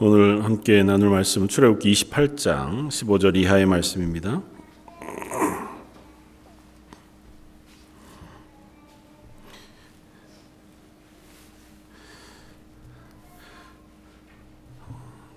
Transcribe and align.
오늘 0.00 0.42
함께 0.42 0.82
나눌 0.82 1.08
말씀은 1.10 1.46
출애굽기 1.46 1.92
28장 1.92 2.88
15절 2.88 3.36
이하의 3.36 3.64
말씀입니다. 3.64 4.42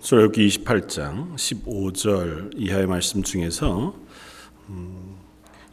출애굽기 0.02 0.48
28장 0.48 1.36
15절 1.36 2.54
이하의 2.56 2.88
말씀 2.88 3.22
중에서 3.22 3.94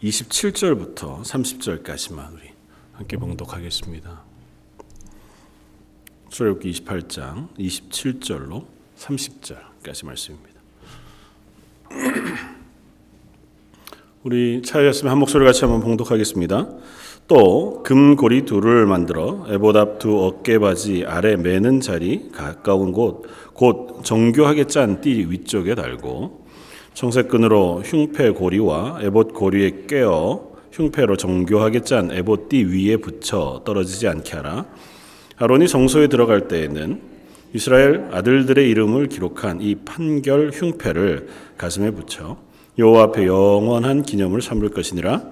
27절부터 0.02 1.22
30절까지만 1.22 2.34
우리 2.34 2.50
함께 2.92 3.16
봉독하겠습니다. 3.16 4.22
출애굽기 6.28 6.70
28장 6.70 7.48
27절로 7.56 8.73
30절까지 8.98 10.06
말씀입니다. 10.06 10.54
우리 14.22 14.62
차였으면 14.62 15.10
한 15.10 15.18
목소리 15.18 15.44
같이 15.44 15.64
한번 15.64 15.80
봉독하겠습니다. 15.82 16.68
또 17.26 17.82
금고리 17.82 18.44
둘을 18.44 18.86
만들어 18.86 19.46
에봇 19.48 19.76
앞두 19.76 20.24
어깨 20.24 20.58
바지 20.58 21.04
아래 21.06 21.36
매는 21.36 21.80
자리 21.80 22.30
가까운 22.32 22.92
곳 22.92 23.22
곧 23.54 24.02
정교하게 24.02 24.66
짠 24.66 25.00
띠 25.00 25.26
위쪽에 25.30 25.74
달고 25.74 26.44
청색끈으로 26.92 27.82
흉패 27.84 28.30
고리와 28.30 28.98
에봇 29.00 29.32
고리에 29.32 29.86
꿰어 29.86 30.52
흉패로 30.72 31.16
정교하게 31.16 31.80
짠 31.80 32.10
에봇 32.10 32.48
띠 32.48 32.64
위에 32.64 32.96
붙여 32.96 33.62
떨어지지 33.64 34.08
않게 34.08 34.36
하라. 34.36 34.66
아론이 35.36 35.68
성소에 35.68 36.08
들어갈 36.08 36.48
때에는 36.48 37.13
이스라엘 37.54 38.08
아들들의 38.10 38.68
이름을 38.68 39.06
기록한 39.06 39.60
이 39.60 39.76
판결 39.76 40.50
흉패를 40.52 41.28
가슴에 41.56 41.92
붙여 41.92 42.36
여호와 42.76 43.04
앞에 43.04 43.26
영원한 43.26 44.02
기념을 44.02 44.42
삼을 44.42 44.70
것이니라. 44.70 45.22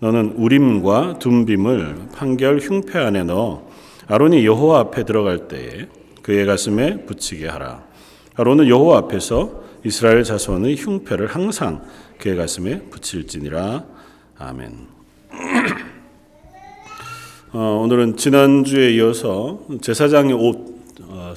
너는 0.00 0.32
우림과 0.36 1.18
둠빔을 1.18 2.08
판결 2.14 2.58
흉패 2.58 2.98
안에 2.98 3.24
넣어 3.24 3.68
아론이 4.06 4.46
여호와 4.46 4.80
앞에 4.80 5.04
들어갈 5.04 5.48
때에 5.48 5.88
그의 6.22 6.46
가슴에 6.46 7.04
붙이게 7.04 7.46
하라. 7.46 7.84
아론은 8.36 8.68
여호와 8.68 9.00
앞에서 9.00 9.64
이스라엘 9.84 10.24
자손의 10.24 10.76
흉패를 10.76 11.26
항상 11.26 11.82
그의 12.18 12.36
가슴에 12.36 12.80
붙일지니라. 12.88 13.84
아멘. 14.38 14.86
어, 17.52 17.80
오늘은 17.82 18.16
지난주에 18.16 18.94
이어서 18.94 19.60
제사장의 19.82 20.32
옷 20.32 20.77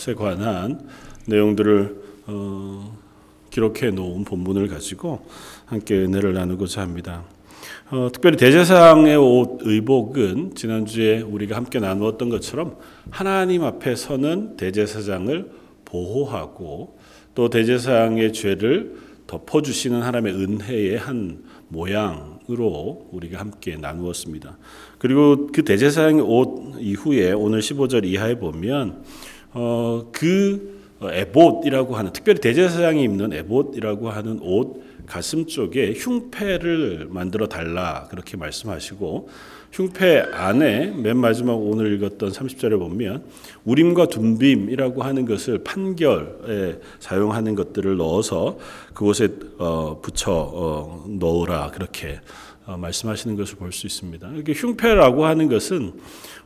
에 0.08 0.14
관한 0.14 0.88
내용들을 1.28 2.02
어, 2.28 2.98
기록해 3.50 3.92
놓은 3.92 4.24
본문을 4.24 4.68
가지고 4.68 5.26
함께 5.66 5.96
은혜를 5.96 6.34
나누고자 6.34 6.82
합니다. 6.82 7.24
어, 7.92 8.10
특별히 8.12 8.38
대제사장의 8.38 9.18
옷 9.18 9.60
의복은 9.62 10.56
지난주에 10.56 11.22
우리가 11.22 11.56
함께 11.58 11.80
나누었던 11.80 12.30
것처럼 12.30 12.78
하나님 13.10 13.64
앞에 13.64 13.96
서는 13.96 14.56
대제사장을 14.58 15.52
보호하고 15.86 16.98
또 17.36 17.50
대제사장의 17.50 18.34
죄를 18.34 18.96
덮어주시는 19.28 20.02
하나님의 20.02 20.34
은혜의 20.34 20.98
한 20.98 21.44
모양으로 21.68 23.10
우리가 23.12 23.40
함께 23.40 23.78
나누었습니다. 23.78 24.58
그리고 24.98 25.48
그 25.54 25.64
대제사장의 25.64 26.22
옷 26.22 26.76
이후에 26.80 27.32
오늘 27.32 27.60
15절 27.60 28.06
이하에 28.06 28.40
보면 28.40 29.04
어, 29.54 30.10
그 30.12 30.82
에봇이라고 31.02 31.96
하는 31.96 32.14
특별히 32.14 32.40
대제사장이 32.40 33.04
입는 33.04 33.34
에봇이라고 33.34 34.10
하는 34.10 34.40
옷 34.42 34.84
가슴 35.08 35.48
쪽에 35.48 35.94
흉패를 35.94 37.08
만들어 37.10 37.48
달라 37.48 38.08
그렇게 38.10 38.38
말씀하시고 38.38 39.30
흉패 39.72 40.20
안에 40.34 40.92
맨 40.92 41.18
마지막 41.18 41.54
오늘 41.54 41.94
읽었던 41.94 42.32
30절에 42.32 42.78
보면 42.78 43.24
우림과 43.64 44.08
둠빔이라고 44.08 45.02
하는 45.02 45.26
것을 45.26 45.64
판결에 45.64 46.80
사용하는 47.00 47.56
것들을 47.56 47.98
넣어서 47.98 48.58
그곳에 48.94 49.30
어, 49.58 50.00
붙여 50.02 50.32
어, 50.32 51.06
넣으라 51.08 51.72
그렇게 51.72 52.20
어, 52.20 52.51
말씀하시는 52.68 53.36
것을 53.36 53.56
볼 53.58 53.72
수 53.72 53.88
있습니다. 53.88 54.30
이렇게 54.34 54.54
흉패라고 54.54 55.26
하는 55.26 55.48
것은 55.50 55.94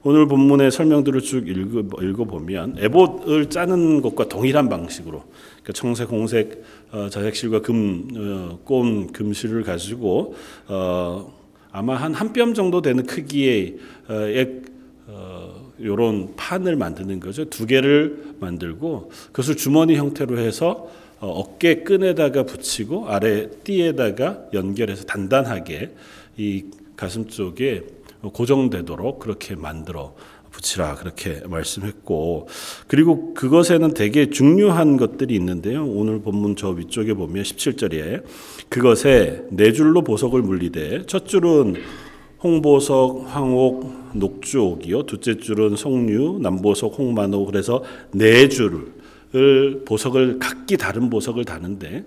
오늘 0.03 0.27
본문의 0.27 0.71
설명들을 0.71 1.21
쭉 1.21 1.47
읽어, 1.47 1.83
읽어보면 2.01 2.75
에봇을 2.79 3.49
짜는 3.49 4.01
것과 4.01 4.27
동일한 4.29 4.69
방식으로 4.69 5.23
그러니까 5.63 5.73
청색, 5.73 6.09
홍색 6.11 6.63
어, 6.91 7.09
자색실과 7.09 7.61
금, 7.61 8.07
어, 8.15 8.59
꼰 8.63 9.07
금실을 9.07 9.63
가지고 9.63 10.35
어, 10.67 11.33
아마 11.71 11.95
한 11.95 12.13
한 12.13 12.31
뼘 12.33 12.53
정도 12.53 12.81
되는 12.81 13.05
크기의 13.05 13.77
어, 15.07 15.71
이런 15.77 16.35
판을 16.37 16.75
만드는 16.77 17.19
거죠. 17.19 17.45
두 17.45 17.65
개를 17.65 18.35
만들고 18.39 19.11
그것을 19.27 19.57
주머니 19.57 19.95
형태로 19.97 20.37
해서 20.37 20.89
어깨 21.27 21.83
끈에다가 21.83 22.43
붙이고 22.43 23.07
아래 23.07 23.49
띠에다가 23.63 24.45
연결해서 24.53 25.05
단단하게 25.05 25.91
이 26.37 26.65
가슴 26.95 27.27
쪽에 27.27 27.83
고정되도록 28.21 29.19
그렇게 29.19 29.55
만들어 29.55 30.15
붙이라 30.51 30.95
그렇게 30.95 31.41
말씀했고 31.45 32.47
그리고 32.87 33.33
그것에는 33.33 33.93
되게 33.93 34.29
중요한 34.29 34.95
것들이 34.97 35.35
있는데요. 35.35 35.85
오늘 35.85 36.21
본문 36.21 36.55
저 36.55 36.69
위쪽에 36.69 37.13
보면 37.13 37.43
17절에 37.43 38.23
그것에 38.69 39.43
네 39.51 39.73
줄로 39.73 40.01
보석을 40.01 40.41
물리되 40.41 41.05
첫 41.07 41.27
줄은 41.27 41.75
홍보석, 42.41 43.25
황옥, 43.27 44.11
녹주옥이요. 44.13 45.03
둘째 45.03 45.37
줄은 45.37 45.75
석류, 45.75 46.39
남보석, 46.41 46.97
홍만옥 46.97 47.47
그래서 47.47 47.83
네 48.11 48.47
줄을 48.47 48.94
보석을 49.85 50.39
각기 50.39 50.77
다른 50.77 51.09
보석을 51.09 51.45
다는데 51.45 52.05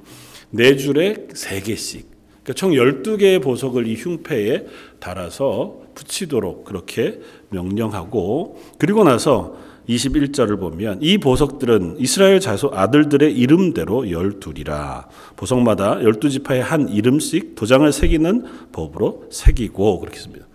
네 0.50 0.76
줄에 0.76 1.28
세 1.34 1.60
개씩 1.60 2.06
그러니까 2.42 2.52
총 2.54 2.72
12개의 2.72 3.42
보석을 3.42 3.86
이 3.86 3.94
흉패에 3.94 4.66
달아서 5.00 5.82
붙이도록 5.94 6.64
그렇게 6.64 7.20
명령하고 7.50 8.58
그리고 8.78 9.04
나서 9.04 9.56
21절을 9.88 10.58
보면 10.58 10.98
이 11.02 11.18
보석들은 11.18 11.96
이스라엘 11.98 12.40
자손 12.40 12.70
아들들의 12.74 13.34
이름대로 13.34 14.02
12이라 14.02 15.06
보석마다 15.36 15.96
12지파의 15.98 16.60
한 16.60 16.88
이름씩 16.88 17.54
도장을 17.54 17.90
새기는 17.90 18.44
법으로 18.72 19.24
새기고 19.30 20.00
그렇게 20.00 20.18
씁니다. 20.18 20.47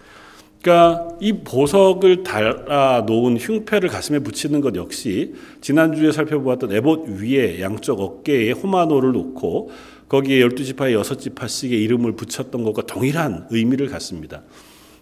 그러니까 0.63 1.09
이 1.19 1.34
보석을 1.44 2.24
달아 2.24 3.03
놓은 3.06 3.35
흉패를 3.35 3.90
가슴에 3.90 4.19
붙이는 4.19 4.62
것 4.62 4.74
역시 4.75 5.34
지난주에 5.59 6.13
살펴보았던 6.13 6.72
에봇 6.72 7.09
위에 7.09 7.59
양쪽 7.59 8.00
어깨에 8.00 8.51
호마노를 8.51 9.12
놓고 9.12 9.72
거기에 10.07 10.40
열두 10.40 10.63
지파의 10.63 10.94
여섯 10.94 11.18
지파씩의 11.18 11.84
이름을 11.84 12.13
붙였던 12.13 12.63
것과 12.63 12.84
동일한 12.84 13.47
의미를 13.50 13.88
갖습니다. 13.88 14.44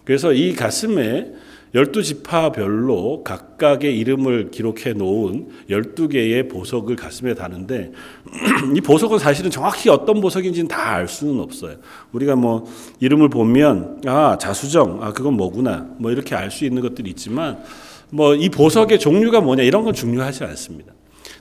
그래서 0.04 0.32
이 0.32 0.52
가슴에 0.54 1.32
열두 1.74 2.02
지파별로 2.02 3.22
각각의 3.24 3.98
이름을 3.98 4.50
기록해 4.50 4.92
놓은 4.92 5.48
열두 5.70 6.08
개의 6.08 6.48
보석을 6.48 6.96
가슴에 6.96 7.34
다는데 7.34 7.92
이 8.76 8.80
보석은 8.82 9.18
사실은 9.18 9.50
정확히 9.50 9.88
어떤 9.88 10.20
보석인지는 10.20 10.68
다 10.68 10.92
알 10.92 11.08
수는 11.08 11.40
없어요. 11.40 11.76
우리가 12.12 12.36
뭐 12.36 12.66
이름을 13.00 13.30
보면 13.30 14.02
아 14.06 14.36
자수정 14.38 15.02
아 15.02 15.12
그건 15.12 15.34
뭐구나 15.34 15.88
뭐 15.98 16.10
이렇게 16.10 16.34
알 16.34 16.50
수 16.50 16.66
있는 16.66 16.82
것들이 16.82 17.08
있지만 17.10 17.62
뭐 18.10 18.34
이 18.34 18.50
보석의 18.50 18.98
종류가 18.98 19.40
뭐냐 19.40 19.62
이런 19.62 19.84
건 19.84 19.94
중요하지 19.94 20.44
않습니다. 20.44 20.92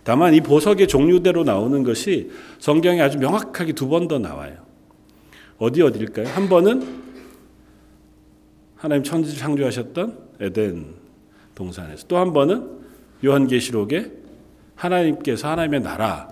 다만 0.05 0.33
이 0.33 0.39
보석의 0.39 0.87
종류대로 0.87 1.43
나오는 1.43 1.83
것이 1.83 2.31
성경에 2.59 3.01
아주 3.01 3.17
명확하게 3.17 3.73
두 3.73 3.89
번 3.89 4.07
더 4.07 4.17
나와요. 4.17 4.53
어디 5.57 5.81
어디일까요? 5.81 6.27
한 6.29 6.47
번은 6.47 7.10
하나님 8.81 9.03
천지를 9.03 9.37
창조하셨던 9.37 10.17
에덴 10.39 10.95
동산에서 11.53 12.07
또 12.07 12.17
한 12.17 12.33
번은 12.33 12.67
요한계시록에 13.23 14.11
하나님께서 14.75 15.49
하나님의 15.49 15.81
나라 15.81 16.27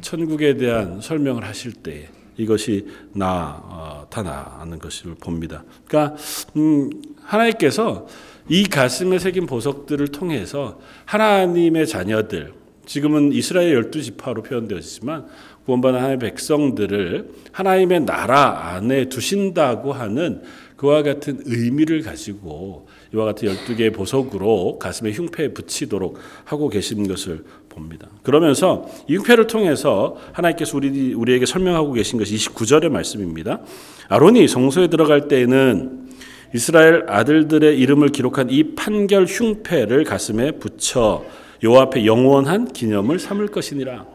천국에 0.00 0.56
대한 0.56 1.00
설명을 1.00 1.44
하실 1.44 1.72
때 1.72 2.08
이것이 2.36 2.86
나타나는 3.14 4.78
것을 4.78 5.16
봅니다. 5.16 5.64
그러니까 5.88 6.16
음, 6.56 6.88
하나님께서 7.24 8.06
이 8.48 8.62
가슴에 8.68 9.18
새긴 9.18 9.46
보석들을 9.46 10.06
통해서 10.08 10.80
하나님의 11.04 11.88
자녀들 11.88 12.52
지금은 12.86 13.32
이스라엘 13.32 13.74
열두 13.74 14.00
지파로 14.02 14.44
표현되었지만 14.44 15.26
구원받은 15.66 15.98
하나님의 15.98 16.30
백성들을 16.30 17.28
하나님의 17.50 18.00
나라 18.04 18.68
안에 18.68 19.08
두신다고 19.08 19.92
하는 19.92 20.42
그와 20.78 21.02
같은 21.02 21.40
의미를 21.44 22.02
가지고 22.02 22.86
이와 23.12 23.24
같은 23.24 23.48
12개의 23.48 23.92
보석으로 23.92 24.78
가슴에 24.78 25.10
흉패에 25.10 25.48
붙이도록 25.48 26.18
하고 26.44 26.68
계신 26.68 27.06
것을 27.08 27.44
봅니다. 27.68 28.08
그러면서 28.22 28.88
이 29.08 29.16
흉패를 29.16 29.48
통해서 29.48 30.16
하나님께서 30.32 30.76
우리, 30.76 31.14
우리에게 31.14 31.46
설명하고 31.46 31.92
계신 31.92 32.16
것이 32.16 32.36
29절의 32.36 32.90
말씀입니다. 32.90 33.60
아론이 34.08 34.46
성소에 34.46 34.86
들어갈 34.86 35.26
때에는 35.26 36.08
이스라엘 36.54 37.04
아들들의 37.08 37.76
이름을 37.76 38.10
기록한 38.10 38.48
이 38.48 38.76
판결 38.76 39.24
흉패를 39.24 40.04
가슴에 40.04 40.52
붙여 40.52 41.24
요 41.64 41.76
앞에 41.76 42.06
영원한 42.06 42.72
기념을 42.72 43.18
삼을 43.18 43.48
것이니라. 43.48 44.06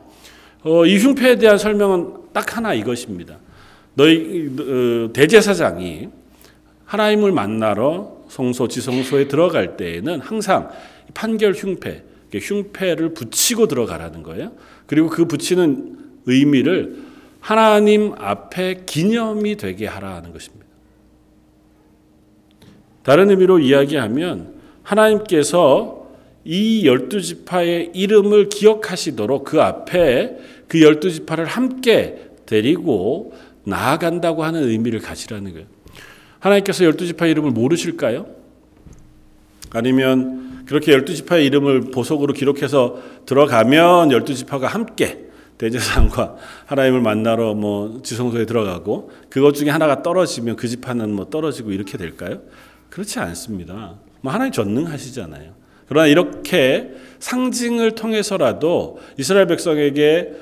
어, 0.63 0.86
이 0.86 0.98
흉패에 0.98 1.36
대한 1.36 1.57
설명은 1.57 2.13
딱 2.31 2.56
하나 2.56 2.74
이것입니다. 2.74 3.38
너희 3.95 4.50
어, 4.57 5.12
대제사장이 5.12 6.23
하나님을 6.94 7.31
만나러 7.31 8.24
성소 8.30 8.68
지성소에 8.68 9.28
들어갈 9.28 9.78
때에는 9.78 10.19
항상 10.19 10.69
판결 11.16 11.54
흉패, 11.54 12.04
흉패를 12.31 13.16
붙이고 13.16 13.68
들어가라는 13.68 14.22
거예요. 14.22 14.51
그리고 14.86 15.10
그 15.10 15.25
붙이는 15.25 15.98
의미를 16.28 16.98
하나님 17.40 18.13
앞에 18.16 18.84
기념이 18.86 19.57
되게 19.57 19.88
하라는 19.88 20.34
것입니다. 20.34 20.68
다른 23.01 23.31
의미로 23.31 23.57
이야기하면 23.57 24.54
하나님께서 24.84 26.07
이 26.46 26.86
열두 26.86 27.22
지파의 27.22 27.92
이름을 27.96 28.50
기억하시도록 28.50 29.46
그 29.46 29.63
앞에 29.63 30.38
그 30.68 30.80
열두 30.80 31.12
지파를 31.12 31.46
함께 31.46 32.30
데리고 32.46 33.34
나아간다고 33.63 34.44
하는 34.44 34.69
의미를 34.69 35.00
가지라는 35.00 35.54
거예요. 35.54 35.73
하나님께서 36.44 36.84
열두 36.84 37.07
지파 37.07 37.28
이름을 37.28 37.51
모르실까요? 37.51 38.28
아니면 39.72 40.63
그렇게 40.66 40.92
열두 40.92 41.16
지파의 41.16 41.45
이름을 41.45 41.92
보석으로 41.92 42.34
기록해서 42.34 43.01
들어가면 43.25 44.12
열두 44.12 44.34
지파가 44.36 44.68
함께 44.68 45.25
대제사장과 45.57 46.36
하나님을 46.66 47.01
만나러 47.01 47.54
뭐 47.54 48.01
지성소에 48.04 48.45
들어가고 48.45 49.12
그것 49.30 49.54
중에 49.54 49.69
하나가 49.69 50.04
떨어지면 50.04 50.57
그 50.57 50.68
지파는 50.68 51.13
뭐 51.13 51.30
떨어지고 51.30 51.72
이렇게 51.72 51.98
될까요? 51.98 52.42
그렇지 52.89 53.19
않습니다. 53.19 53.96
뭐 54.22 54.34
하나님 54.34 54.51
전능하시잖아요. 54.51 55.54
그러나 55.88 56.07
이렇게 56.07 56.92
상징을 57.19 57.92
통해서라도 57.96 59.00
이스라엘 59.18 59.48
백성에게 59.48 60.34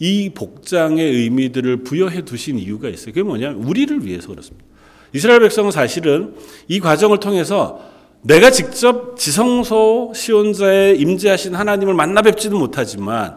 이 0.00 0.30
복장의 0.30 1.04
의미들을 1.04 1.84
부여해 1.84 2.24
두신 2.24 2.58
이유가 2.58 2.88
있어요. 2.88 3.12
그게 3.12 3.22
뭐냐면 3.22 3.62
우리를 3.62 4.04
위해서 4.04 4.28
그렇습니다. 4.28 4.67
이스라엘 5.12 5.40
백성은 5.40 5.70
사실은 5.70 6.34
이 6.68 6.80
과정을 6.80 7.18
통해서 7.18 7.80
내가 8.22 8.50
직접 8.50 9.16
지성소 9.16 10.12
시온자에 10.14 10.94
임재하신 10.94 11.54
하나님을 11.54 11.94
만나 11.94 12.22
뵙지는 12.22 12.58
못하지만 12.58 13.36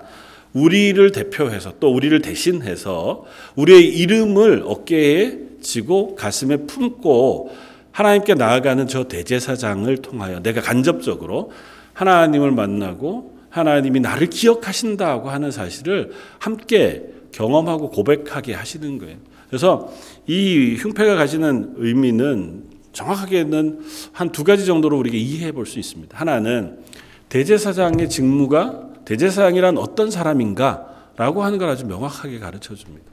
우리를 0.53 1.12
대표해서 1.12 1.73
또 1.79 1.94
우리를 1.94 2.19
대신해서 2.21 3.23
우리의 3.56 3.88
이름을 3.88 4.63
어깨에 4.65 5.38
지고 5.62 6.15
가슴에 6.15 6.57
품고 6.57 7.51
하나님께 7.91 8.33
나아가는 8.33 8.88
저 8.88 9.06
대제사장을 9.06 9.95
통하여 9.97 10.41
내가 10.41 10.62
간접적으로 10.62 11.51
하나님을 11.94 12.51
만나고 12.51 13.38
하나님이 13.50 14.00
나를 14.00 14.27
기억하신다고 14.27 15.29
하는 15.29 15.51
사실을 15.51 16.12
함께 16.39 17.03
경험하고 17.31 17.89
고백하게 17.91 18.53
하시는 18.53 18.97
거예요. 18.97 19.18
그래서 19.51 19.92
이 20.27 20.77
흉패가 20.80 21.15
가지는 21.15 21.74
의미는 21.75 22.63
정확하게는 22.94 23.81
한 24.13 24.30
두 24.31 24.45
가지 24.45 24.65
정도로 24.65 24.98
우리가 24.98 25.18
이해해 25.18 25.51
볼 25.51 25.65
수 25.65 25.77
있습니다. 25.77 26.18
하나는 26.18 26.80
대제사장의 27.27 28.09
직무가 28.09 28.88
대제사장이란 29.03 29.77
어떤 29.77 30.09
사람인가라고 30.09 31.44
하는 31.44 31.57
걸 31.57 31.68
아주 31.68 31.86
명확하게 31.86 32.39
가르쳐 32.39 32.75
줍니다. 32.75 33.06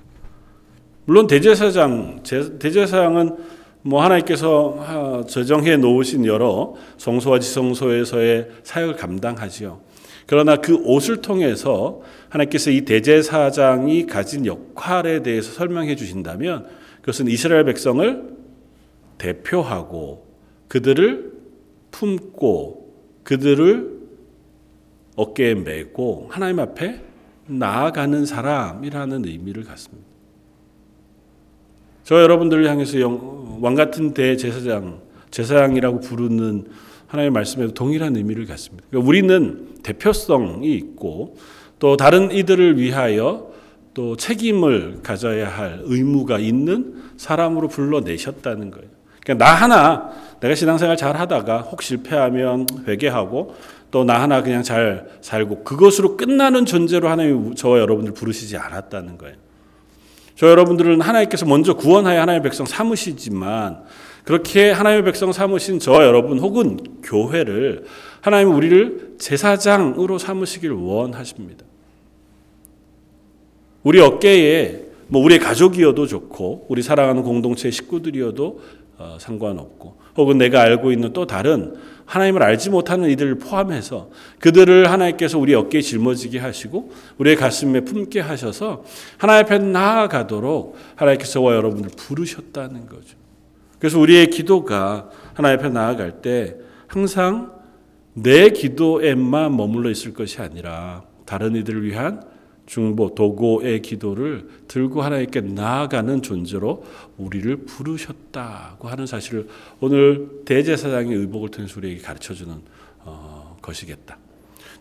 물론 1.07 1.27
대제사장, 1.27 2.23
대제사장은 2.23 3.37
뭐 3.83 4.05
하나님께서 4.05 5.25
저정해 5.29 5.77
놓으신 5.77 6.25
여러 6.25 6.75
성소와 6.99 7.41
지성소에서의 7.41 8.49
사역을 8.63 8.95
감당하지요. 8.95 9.81
그러나 10.27 10.57
그 10.57 10.77
옷을 10.85 11.21
통해서 11.21 12.01
하나님께서 12.29 12.71
이 12.71 12.83
대제사장이 12.83 14.07
가진 14.07 14.47
역할에 14.47 15.23
대해서 15.23 15.53
설명해 15.53 15.97
주신다면 15.97 16.67
그것은 17.01 17.29
이스라엘 17.29 17.65
백성을 17.65 18.37
대표하고 19.17 20.27
그들을 20.69 21.33
품고 21.91 22.95
그들을 23.25 23.99
어깨에 25.17 25.55
메고 25.55 26.29
하나님 26.31 26.61
앞에 26.61 27.03
나아가는 27.47 28.25
사람이라는 28.25 29.25
의미를 29.25 29.65
갖습니다. 29.65 30.07
저 32.05 32.23
여러분들을 32.23 32.69
향해서 32.69 33.59
왕 33.61 33.75
같은 33.75 34.15
대제사장, 34.15 35.01
제사장이라고 35.31 36.01
부르는 36.01 36.67
하나님의 37.07 37.33
말씀에도 37.33 37.75
동일한 37.75 38.17
의미를 38.17 38.47
갖습니다. 38.47 38.87
그러니까 38.89 39.09
우리는 39.09 39.69
대표성이 39.83 40.75
있고 40.75 41.37
또 41.79 41.97
다른 41.97 42.31
이들을 42.31 42.79
위하여 42.79 43.51
또 43.95 44.17
책임을 44.17 45.01
가져야 45.03 45.49
할 45.49 45.81
의무가 45.85 46.39
있는 46.39 47.03
사람으로 47.17 47.69
불러내셨다는 47.69 48.71
거예요. 48.71 48.89
그러니까 49.23 49.45
나 49.45 49.53
하나 49.55 50.11
내가 50.41 50.55
신앙생활 50.55 50.97
잘 50.97 51.17
하다가 51.17 51.61
혹 51.63 51.83
실패하면 51.83 52.67
회개하고 52.87 53.55
또 53.91 54.05
나 54.05 54.21
하나 54.21 54.43
그냥 54.43 54.63
잘 54.63 55.09
살고 55.21 55.65
그것으로 55.65 56.17
끝나는 56.17 56.67
존재로 56.67 57.09
하나님 57.09 57.55
저와 57.55 57.79
여러분들 57.79 58.13
부르시지 58.13 58.57
않았다는 58.57 59.19
거예요. 59.19 59.37
저 60.35 60.49
여러분들은 60.49 61.01
하나님께서 61.01 61.47
먼저 61.47 61.75
구원하여 61.75 62.21
하나님의 62.21 62.43
백성 62.43 62.65
삼으시지만 62.65 63.83
그렇게 64.25 64.71
하나님의 64.71 65.05
백성 65.05 65.33
삼으신 65.33 65.81
저와 65.81 66.05
여러분 66.05 66.39
혹은 66.39 66.79
교회를 67.03 67.87
하나님은 68.21 68.55
우리를 68.55 69.17
제사장으로 69.19 70.19
삼으시길 70.19 70.71
원하십니다. 70.71 71.65
우리 73.83 74.01
어깨에 74.01 74.89
뭐 75.09 75.23
우리 75.23 75.39
가족이어도 75.39 76.07
좋고 76.07 76.67
우리 76.69 76.83
사랑하는 76.83 77.23
공동체 77.23 77.71
식구들이어도 77.71 78.61
어, 78.99 79.17
상관없고 79.21 79.97
혹은 80.17 80.39
내가 80.39 80.61
알고 80.63 80.91
있는 80.91 81.13
또 81.13 81.27
다른 81.27 81.75
하나님을 82.05 82.43
알지 82.43 82.71
못하는 82.71 83.09
이들을 83.11 83.37
포함해서 83.39 84.11
그들을 84.41 84.91
하나님께서 84.91 85.39
우리 85.39 85.55
어깨에 85.55 85.81
짊어지게 85.81 86.39
하시고 86.39 86.91
우리의 87.19 87.37
가슴에 87.37 87.83
품게 87.83 88.21
하셔서 88.21 88.85
하나님 89.19 89.45
앞에 89.45 89.59
나아가도록 89.59 90.77
하나님께서 90.97 91.33
저와 91.33 91.55
여러분을 91.55 91.91
부르셨다는 91.97 92.87
거죠. 92.87 93.17
그래서 93.79 94.01
우리의 94.01 94.31
기도가 94.31 95.11
하나님 95.35 95.61
앞에 95.61 95.69
나아갈 95.69 96.21
때 96.21 96.57
항상 96.89 97.53
내 98.15 98.49
기도에만 98.49 99.57
머물러 99.57 99.91
있을 99.91 100.13
것이 100.13 100.41
아니라 100.41 101.05
다른 101.25 101.55
이들을 101.55 101.85
위한 101.85 102.23
중보, 102.69 103.15
도고의 103.15 103.81
기도를 103.81 104.47
들고 104.69 105.01
하나님께 105.01 105.41
나아가는 105.41 106.21
존재로 106.21 106.85
우리를 107.17 107.57
부르셨다고 107.65 108.89
하는 108.89 109.07
사실을 109.07 109.49
오늘 109.81 110.43
대제사장의 110.45 111.17
의복을 111.17 111.49
통해서 111.49 111.79
우리에게 111.79 112.03
가르쳐주는 112.03 112.55
어, 113.07 113.57
것이겠다. 113.63 114.19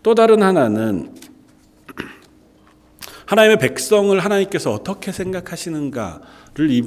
또 0.03 0.13
다른 0.13 0.43
하나는 0.43 1.15
하나님의 3.25 3.57
백성을 3.57 4.19
하나님께서 4.19 4.73
어떻게 4.73 5.13
생각하시는가를 5.13 6.69
이 6.69 6.83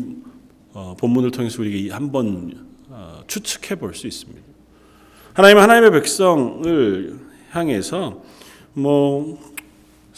어, 0.75 0.95
본문을 1.01 1.31
통해서 1.31 1.63
우리가 1.63 1.97
한번 1.97 2.67
어, 2.91 3.23
추측해 3.27 3.77
볼 3.77 3.95
수 3.95 4.07
있습니다. 4.07 4.43
하나님은 5.33 5.63
하나님의 5.63 5.93
백성을 5.93 7.19
향해서 7.53 8.23
뭐 8.75 9.50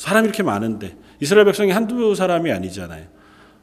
사람이 0.02 0.26
이렇게 0.26 0.42
많은데 0.42 0.96
이스라엘 1.20 1.44
백성이 1.44 1.70
한두 1.70 2.16
사람이 2.16 2.50
아니잖아요. 2.50 3.04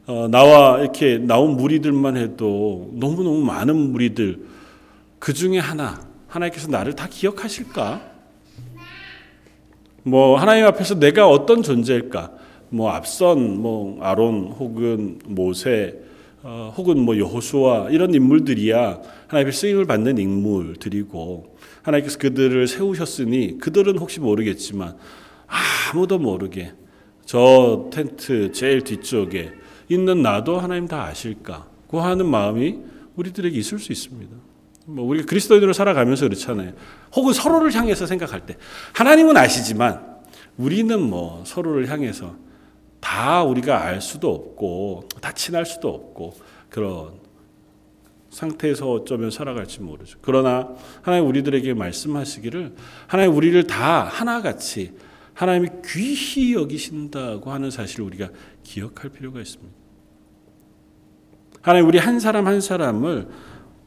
어, 0.06 0.26
나와 0.30 0.80
이렇게 0.80 1.18
나온 1.18 1.58
무리들만 1.58 2.16
해도 2.16 2.90
너무너무 2.94 3.44
많은 3.44 3.76
무리들 3.76 4.38
그 5.18 5.34
중에 5.34 5.58
하나 5.58 6.00
하나님께서 6.28 6.68
나를 6.68 6.96
다 6.96 7.08
기억하실까? 7.10 8.00
뭐 10.04 10.38
하나님 10.38 10.64
앞에서 10.64 10.98
내가 10.98 11.28
어떤 11.28 11.62
존재일까? 11.62 12.32
뭐 12.70 12.90
앞선 12.90 13.60
뭐 13.60 14.02
아론 14.02 14.54
혹은 14.58 15.18
모세 15.26 15.94
어, 16.42 16.72
혹은 16.74 17.00
뭐 17.00 17.18
여호수아 17.18 17.90
이런 17.90 18.14
인물들이야 18.14 18.98
하나님의 19.26 19.52
쓰임을 19.52 19.84
받는 19.84 20.16
인물들이고 20.16 21.56
하나님께서 21.82 22.18
그들을 22.18 22.66
세우셨으니 22.66 23.58
그들은 23.58 23.98
혹시 23.98 24.20
모르겠지만 24.20 24.96
아무도 25.50 26.18
모르게 26.18 26.72
저 27.24 27.88
텐트 27.92 28.52
제일 28.52 28.82
뒤쪽에 28.82 29.52
있는 29.88 30.22
나도 30.22 30.58
하나님 30.58 30.86
다 30.86 31.04
아실까? 31.04 31.68
고 31.86 32.00
하는 32.00 32.26
마음이 32.26 32.78
우리들에게 33.16 33.58
있을 33.58 33.78
수 33.78 33.92
있습니다. 33.92 34.34
뭐 34.86 35.04
우리가 35.04 35.26
그리스도인으로 35.26 35.72
살아가면서 35.72 36.26
그렇잖아요. 36.26 36.72
혹은 37.14 37.32
서로를 37.32 37.74
향해서 37.74 38.06
생각할 38.06 38.46
때 38.46 38.56
하나님은 38.94 39.36
아시지만 39.36 40.18
우리는 40.56 41.00
뭐 41.00 41.42
서로를 41.46 41.88
향해서 41.90 42.34
다 43.00 43.42
우리가 43.42 43.84
알 43.84 44.00
수도 44.00 44.32
없고 44.32 45.08
다 45.20 45.32
친할 45.32 45.66
수도 45.66 45.88
없고 45.88 46.34
그런 46.68 47.12
상태에서 48.30 48.90
어쩌면 48.90 49.30
살아갈지 49.30 49.80
모르죠. 49.80 50.18
그러나 50.22 50.68
하나님 51.02 51.26
우리들에게 51.26 51.74
말씀하시기를 51.74 52.74
하나님 53.08 53.34
우리를 53.34 53.66
다 53.66 54.04
하나같이 54.04 54.92
하나님이 55.40 55.68
귀히 55.86 56.52
여기신다고 56.52 57.50
하는 57.50 57.70
사실을 57.70 58.04
우리가 58.04 58.28
기억할 58.62 59.08
필요가 59.08 59.40
있습니다. 59.40 59.72
하나님 61.62 61.88
우리 61.88 61.96
한 61.96 62.20
사람 62.20 62.46
한 62.46 62.60
사람을 62.60 63.26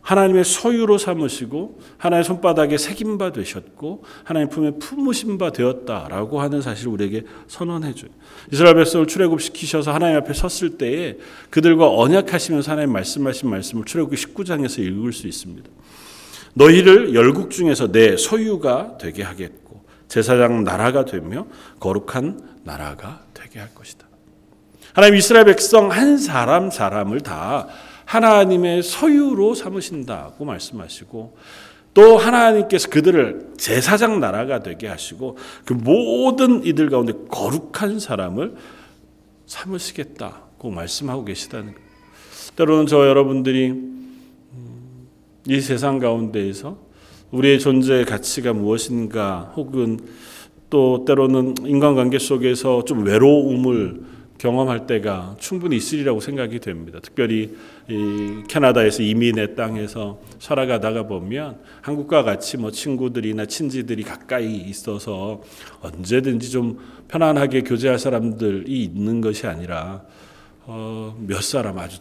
하나님의 0.02 0.46
소유로 0.46 0.98
삼으시고 0.98 1.80
하나님의 2.00 2.24
손바닥에 2.24 2.80
새긴 2.80 3.20
바 3.20 3.32
되셨고 3.32 4.04
하나님 4.24 4.50
품에 4.50 4.80
품으신 4.80 5.38
바 5.38 5.52
되었다라고 5.52 6.42
하는 6.42 6.60
사실을 6.60 6.92
우리에게 6.92 7.22
선언해 7.46 7.94
줘요. 7.94 8.10
이스라엘 8.52 8.74
백성을 8.76 9.06
출애굽시키셔서 9.06 9.94
하나님 9.94 10.18
앞에 10.18 10.34
섰을 10.34 10.80
때에 10.80 11.20
그들과 11.52 11.88
언약하시면서 11.88 12.72
하나님 12.72 12.94
말씀하신 12.94 13.48
말씀을 13.52 13.86
출애굽기 13.86 14.16
19장에서 14.26 14.80
읽을 14.80 15.14
수 15.14 15.28
있습니다. 15.28 15.70
너희를 16.56 17.14
열국 17.14 17.52
중에서 17.52 17.92
내 17.92 18.18
소유가 18.18 18.98
되게 19.00 19.22
하겠고 19.22 19.63
제사장 20.14 20.64
나라가 20.64 21.06
되며 21.06 21.48
거룩한 21.80 22.60
나라가 22.66 23.24
되게 23.34 23.58
할 23.58 23.74
것이다. 23.74 24.06
하나님 24.94 25.16
이스라엘 25.16 25.46
백성 25.46 25.92
한 25.92 26.20
사람 26.20 26.70
사람을 26.70 27.22
다 27.22 27.68
하나님의 28.06 28.84
소유로 28.84 29.56
삼으신다고 29.56 30.46
말씀하시고 30.46 31.36
또 31.96 32.18
하나님께서 32.18 32.90
그들을 32.90 33.54
제사장 33.58 34.20
나라가 34.20 34.60
되게 34.60 34.88
하시고 34.88 35.36
그 35.66 35.74
모든 35.74 36.64
이들 36.64 36.92
가운데 36.92 37.14
거룩한 37.30 38.00
사람을 38.00 38.54
삼으시겠다고 39.48 40.70
말씀하고 40.70 41.26
계시다는 41.26 41.74
거예요. 41.74 41.88
때로는 42.56 42.86
저 42.86 43.08
여러분들이 43.08 43.70
음, 43.72 45.08
이 45.48 45.60
세상 45.60 45.98
가운데에서 45.98 46.78
우리의 47.34 47.60
존재의 47.60 48.06
가치가 48.06 48.54
무엇인가 48.54 49.52
혹은 49.56 50.00
또 50.70 51.04
때로는 51.06 51.56
인간관계 51.66 52.20
속에서 52.20 52.86
좀 52.86 53.04
외로움을 53.04 54.02
경험할 54.38 54.86
때가 54.86 55.36
충분히 55.40 55.78
있으리라고 55.78 56.20
생각이 56.20 56.60
됩니다. 56.60 57.00
특별히 57.02 57.56
이 57.90 58.44
캐나다에서 58.48 59.02
이민의 59.02 59.56
땅에서 59.56 60.20
살아가다가 60.38 61.08
보면 61.08 61.58
한국과 61.82 62.24
같이 62.24 62.58
뭐 62.58 62.70
친구들이나 62.70 63.48
친지들이 63.48 64.04
가까이 64.04 64.56
있어서 64.56 65.42
언제든지 65.82 66.52
좀 66.52 66.78
편안하게 67.08 67.62
교제할 67.62 67.98
사람들이 67.98 68.84
있는 68.84 69.22
것이 69.22 69.48
아니라 69.48 70.04
어, 70.66 71.18
몇 71.26 71.42
사람 71.42 71.80
아주 71.80 72.00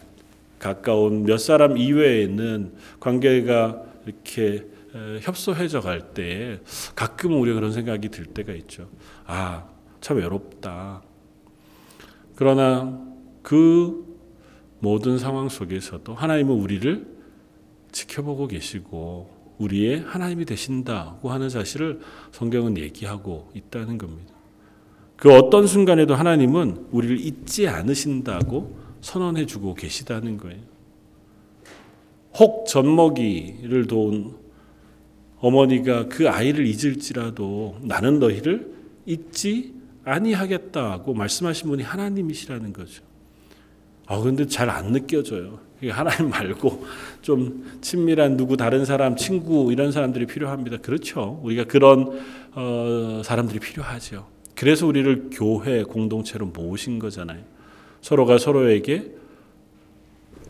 가까운 0.59 1.25
몇 1.25 1.39
사람 1.39 1.79
이외에는 1.79 2.73
관계가 3.01 3.83
이렇게 4.07 4.72
협소해져 5.23 5.81
갈 5.81 6.13
때 6.15 6.61
가끔 6.95 7.41
우리가 7.41 7.55
그런 7.57 7.73
생각이 7.73 8.09
들 8.11 8.27
때가 8.27 8.53
있죠. 8.55 8.89
아, 9.27 9.67
참 10.01 10.19
외롭다. 10.19 11.03
그러나 12.37 13.01
그 13.43 14.05
모든 14.81 15.19
상황 15.19 15.49
속에서도 15.49 16.15
하나님은 16.15 16.55
우리를 16.55 17.07
지켜보고 17.93 18.49
계시고 18.49 19.31
우리의 19.59 20.01
하나님이 20.01 20.45
되신다고 20.45 21.31
하는 21.31 21.49
사실을 21.49 22.01
성경은 22.33 22.79
얘기하고 22.79 23.51
있다는 23.55 23.97
겁니다. 23.99 24.35
그 25.17 25.33
어떤 25.33 25.67
순간에도 25.69 26.15
하나님은 26.17 26.89
우리를 26.91 27.21
잊지 27.21 27.69
않으신다고 27.69 28.77
선언해 29.01 29.47
주고 29.47 29.75
계시다는 29.75 30.37
거예요. 30.37 30.61
혹 32.35 32.67
젖먹이를 32.67 33.87
도운 33.87 34.42
어머니가 35.43 36.07
그 36.07 36.29
아이를 36.31 36.67
잊을지라도 36.67 37.77
나는 37.83 38.21
너희를 38.21 38.73
잊지 39.07 39.75
아니하겠다고 40.05 41.15
말씀하신 41.15 41.69
분이 41.69 41.83
하나님이시라는 41.83 42.73
거죠. 42.73 43.03
아 44.07 44.19
근데 44.21 44.47
잘 44.47 44.71
안 44.71 44.93
느껴져요. 44.93 45.59
하나님 45.91 46.31
말고 46.31 46.85
좀 47.23 47.79
친밀한 47.81 48.37
누구 48.37 48.57
다른 48.57 48.85
사람 48.85 49.17
친구 49.17 49.73
이런 49.73 49.91
사람들이 49.91 50.27
필요합니다. 50.27 50.77
그렇죠. 50.77 51.41
우리가 51.43 51.65
그런 51.65 52.21
어, 52.55 53.23
사람들이 53.25 53.59
필요하죠. 53.59 54.29
그래서 54.55 54.87
우리를 54.87 55.31
교회 55.33 55.83
공동체로 55.83 56.47
모으신 56.47 57.01
거잖아요. 57.01 57.43
서로가 58.01 58.39
서로에게 58.39 59.11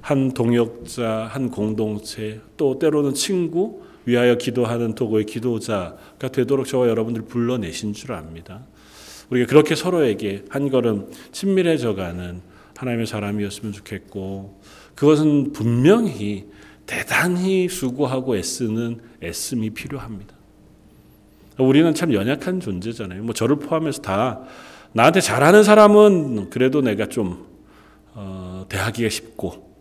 한 0.02 0.32
동역자, 0.34 1.28
한 1.30 1.50
공동체, 1.50 2.42
또 2.58 2.78
때로는 2.78 3.14
친구, 3.14 3.82
위하여 4.04 4.36
기도하는 4.36 4.94
도구의 4.94 5.26
기도자가 5.26 6.28
되도록 6.32 6.66
저와 6.66 6.88
여러분들 6.88 7.22
불러내신 7.22 7.92
줄 7.92 8.12
압니다. 8.12 8.62
우리가 9.30 9.46
그렇게 9.46 9.74
서로에게 9.74 10.44
한 10.48 10.70
걸음 10.70 11.10
친밀해져가는 11.32 12.40
하나님의 12.76 13.06
사람이었으면 13.06 13.72
좋겠고 13.72 14.60
그것은 14.94 15.52
분명히 15.52 16.46
대단히 16.86 17.68
수고하고 17.68 18.36
애쓰는 18.36 19.00
애씀이 19.22 19.70
필요합니다. 19.70 20.34
우리는 21.58 21.94
참 21.94 22.12
연약한 22.12 22.60
존재잖아요. 22.60 23.22
뭐 23.22 23.34
저를 23.34 23.56
포함해서 23.56 24.02
다 24.02 24.42
나한테 24.92 25.20
잘하는 25.20 25.62
사람은 25.62 26.50
그래도 26.50 26.80
내가 26.82 27.06
좀 27.06 27.46
어, 28.14 28.66
대하기가 28.68 29.08
쉽고 29.08 29.71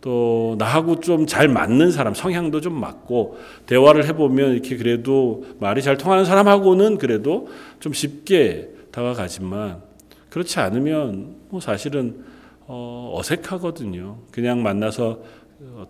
또 0.00 0.56
나하고 0.58 1.00
좀 1.00 1.26
잘 1.26 1.48
맞는 1.48 1.90
사람 1.90 2.14
성향도 2.14 2.60
좀 2.60 2.80
맞고 2.80 3.38
대화를 3.66 4.06
해보면 4.06 4.52
이렇게 4.52 4.76
그래도 4.76 5.44
말이 5.58 5.82
잘 5.82 5.96
통하는 5.98 6.24
사람하고는 6.24 6.98
그래도 6.98 7.48
좀 7.80 7.92
쉽게 7.92 8.70
다가가지만 8.90 9.82
그렇지 10.30 10.58
않으면 10.60 11.36
뭐 11.50 11.60
사실은 11.60 12.24
어, 12.66 13.14
어색하거든요. 13.16 14.18
그냥 14.30 14.62
만나서 14.62 15.20
어, 15.60 15.86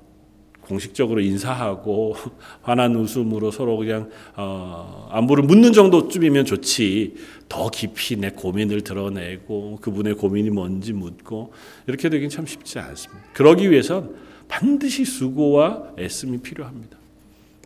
공식적으로 0.70 1.20
인사하고 1.20 2.14
환한 2.62 2.94
웃음으로 2.94 3.50
서로 3.50 3.76
그냥 3.76 4.08
어, 4.36 5.08
안부를 5.10 5.42
묻는 5.42 5.72
정도쯤이면 5.72 6.44
좋지. 6.44 7.16
더 7.48 7.68
깊이 7.68 8.16
내 8.16 8.30
고민을 8.30 8.82
드러내고 8.82 9.78
그분의 9.82 10.14
고민이 10.14 10.50
뭔지 10.50 10.92
묻고 10.92 11.52
이렇게 11.88 12.08
되긴 12.08 12.30
참 12.30 12.46
쉽지 12.46 12.78
않습니다. 12.78 13.24
그러기 13.32 13.68
위해선 13.70 14.14
반드시 14.46 15.04
수고와 15.04 15.94
애씀이 15.98 16.38
필요합니다. 16.38 16.96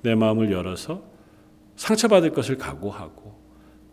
내 0.02 0.14
마음을 0.14 0.50
열어서 0.50 1.02
상처받을 1.76 2.30
것을 2.30 2.56
각오하고 2.56 3.34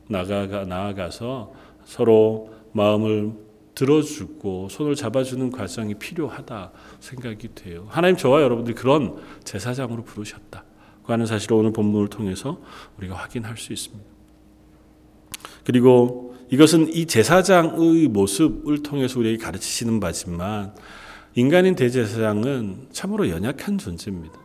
나아가 0.07 0.63
나아가서 0.63 1.53
서로 1.83 2.53
마음을 2.71 3.33
들어주고 3.75 4.69
손을 4.69 4.95
잡아주는 4.95 5.51
과정이 5.51 5.95
필요하다 5.95 6.71
생각이 6.99 7.49
돼요. 7.55 7.87
하나님 7.89 8.17
저와 8.17 8.41
여러분들이 8.41 8.75
그런 8.75 9.15
제사장으로 9.43 10.03
부르셨다. 10.03 10.65
하는 11.03 11.25
사실을 11.25 11.57
오늘 11.57 11.73
본문을 11.73 12.07
통해서 12.07 12.59
우리가 12.97 13.15
확인할 13.15 13.57
수 13.57 13.73
있습니다. 13.73 14.05
그리고 15.63 16.35
이것은 16.49 16.93
이 16.93 17.05
제사장의 17.05 18.07
모습을 18.07 18.83
통해서 18.83 19.19
우리에게 19.19 19.43
가르치시는 19.43 19.99
바지만 19.99 20.73
인간인 21.35 21.75
대제사장은 21.75 22.89
참으로 22.91 23.29
연약한 23.29 23.77
존재입니다. 23.77 24.35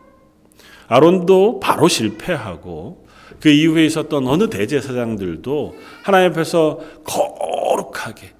아론도 0.87 1.59
바로 1.59 1.87
실패하고 1.87 3.05
그 3.41 3.49
이후에 3.49 3.85
있었던 3.85 4.25
어느 4.25 4.49
대제사장들도 4.49 5.75
하나님 6.03 6.31
앞에서 6.31 6.79
거룩하게 7.03 8.36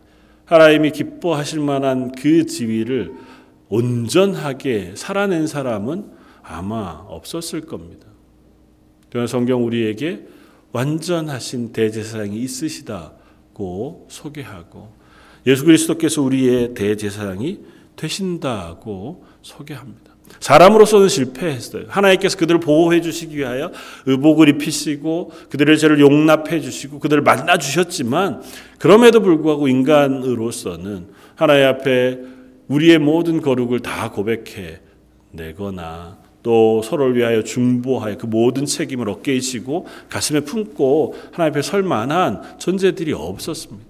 하나님이 0.47 0.91
기뻐하실 0.91 1.59
만한 1.59 2.13
그 2.13 2.45
지위를 2.45 3.13
온전하게 3.67 4.93
살아낸 4.95 5.45
사람은 5.45 6.09
아마 6.41 7.03
없었을 7.07 7.61
겁니다. 7.61 8.07
그러나 9.09 9.27
성경 9.27 9.65
우리에게 9.65 10.25
완전하신 10.71 11.73
대제사장이 11.73 12.37
있으시다고 12.37 14.07
소개하고 14.09 14.93
예수 15.45 15.65
그리스도께서 15.65 16.21
우리의 16.21 16.73
대제사장이 16.73 17.59
되신다고 17.97 19.25
소개합니다. 19.41 20.16
사람으로서는 20.39 21.09
실패했어요. 21.09 21.85
하나님께서 21.87 22.37
그들을 22.37 22.59
보호해 22.59 23.01
주시기 23.01 23.37
위하여 23.37 23.71
의복을 24.05 24.49
입히시고 24.49 25.31
그들의 25.49 25.77
죄를 25.77 25.99
용납해 25.99 26.59
주시고 26.59 26.99
그들을 26.99 27.23
만나 27.23 27.57
주셨지만 27.57 28.41
그럼에도 28.77 29.21
불구하고 29.21 29.67
인간으로서는 29.67 31.07
하나님 31.35 31.67
앞에 31.67 32.19
우리의 32.67 32.99
모든 32.99 33.41
거룩을 33.41 33.79
다 33.79 34.11
고백해 34.11 34.81
내거나 35.31 36.17
또 36.43 36.81
서로를 36.81 37.15
위하여 37.15 37.43
중보하여 37.43 38.17
그 38.17 38.25
모든 38.25 38.65
책임을 38.65 39.09
어깨에 39.09 39.39
지고 39.39 39.85
가슴에 40.09 40.41
품고 40.41 41.15
하나님 41.33 41.51
앞에 41.53 41.61
설 41.61 41.83
만한 41.83 42.41
존재들이 42.57 43.13
없었습니다. 43.13 43.85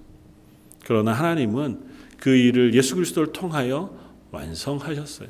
그러나 0.86 1.12
하나님은 1.12 1.82
그 2.20 2.36
일을 2.36 2.74
예수 2.74 2.96
그리스도를 2.96 3.32
통하여 3.32 3.92
완성하셨어요. 4.32 5.28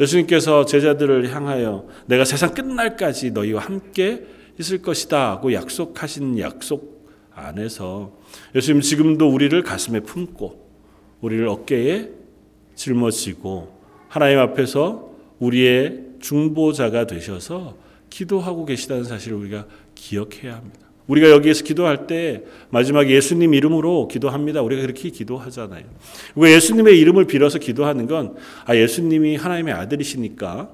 예수님께서 0.00 0.64
제자들을 0.64 1.32
향하여 1.34 1.86
내가 2.06 2.24
세상 2.24 2.54
끝날까지 2.54 3.30
너희와 3.30 3.62
함께 3.62 4.26
있을 4.58 4.82
것이다 4.82 5.30
하고 5.30 5.52
약속하신 5.52 6.38
약속 6.38 7.08
안에서 7.32 8.12
예수님 8.54 8.80
지금도 8.80 9.28
우리를 9.28 9.60
가슴에 9.62 10.00
품고 10.00 10.64
우리를 11.20 11.46
어깨에 11.48 12.10
짊어지고 12.74 13.74
하나님 14.08 14.38
앞에서 14.38 15.10
우리의 15.38 16.02
중보자가 16.20 17.06
되셔서 17.06 17.76
기도하고 18.10 18.64
계시다는 18.64 19.04
사실을 19.04 19.36
우리가 19.38 19.66
기억해야 19.94 20.56
합니다. 20.56 20.86
우리가 21.06 21.30
여기에서 21.30 21.64
기도할 21.64 22.06
때 22.06 22.44
마지막 22.70 23.10
예수님 23.10 23.52
이름으로 23.54 24.08
기도합니다. 24.08 24.62
우리가 24.62 24.82
그렇게 24.82 25.10
기도하잖아요. 25.10 25.84
왜 26.34 26.54
예수님의 26.54 26.98
이름을 26.98 27.26
빌어서 27.26 27.58
기도하는 27.58 28.06
건 28.06 28.36
아, 28.64 28.74
예수님이 28.74 29.36
하나님의 29.36 29.74
아들이시니까 29.74 30.70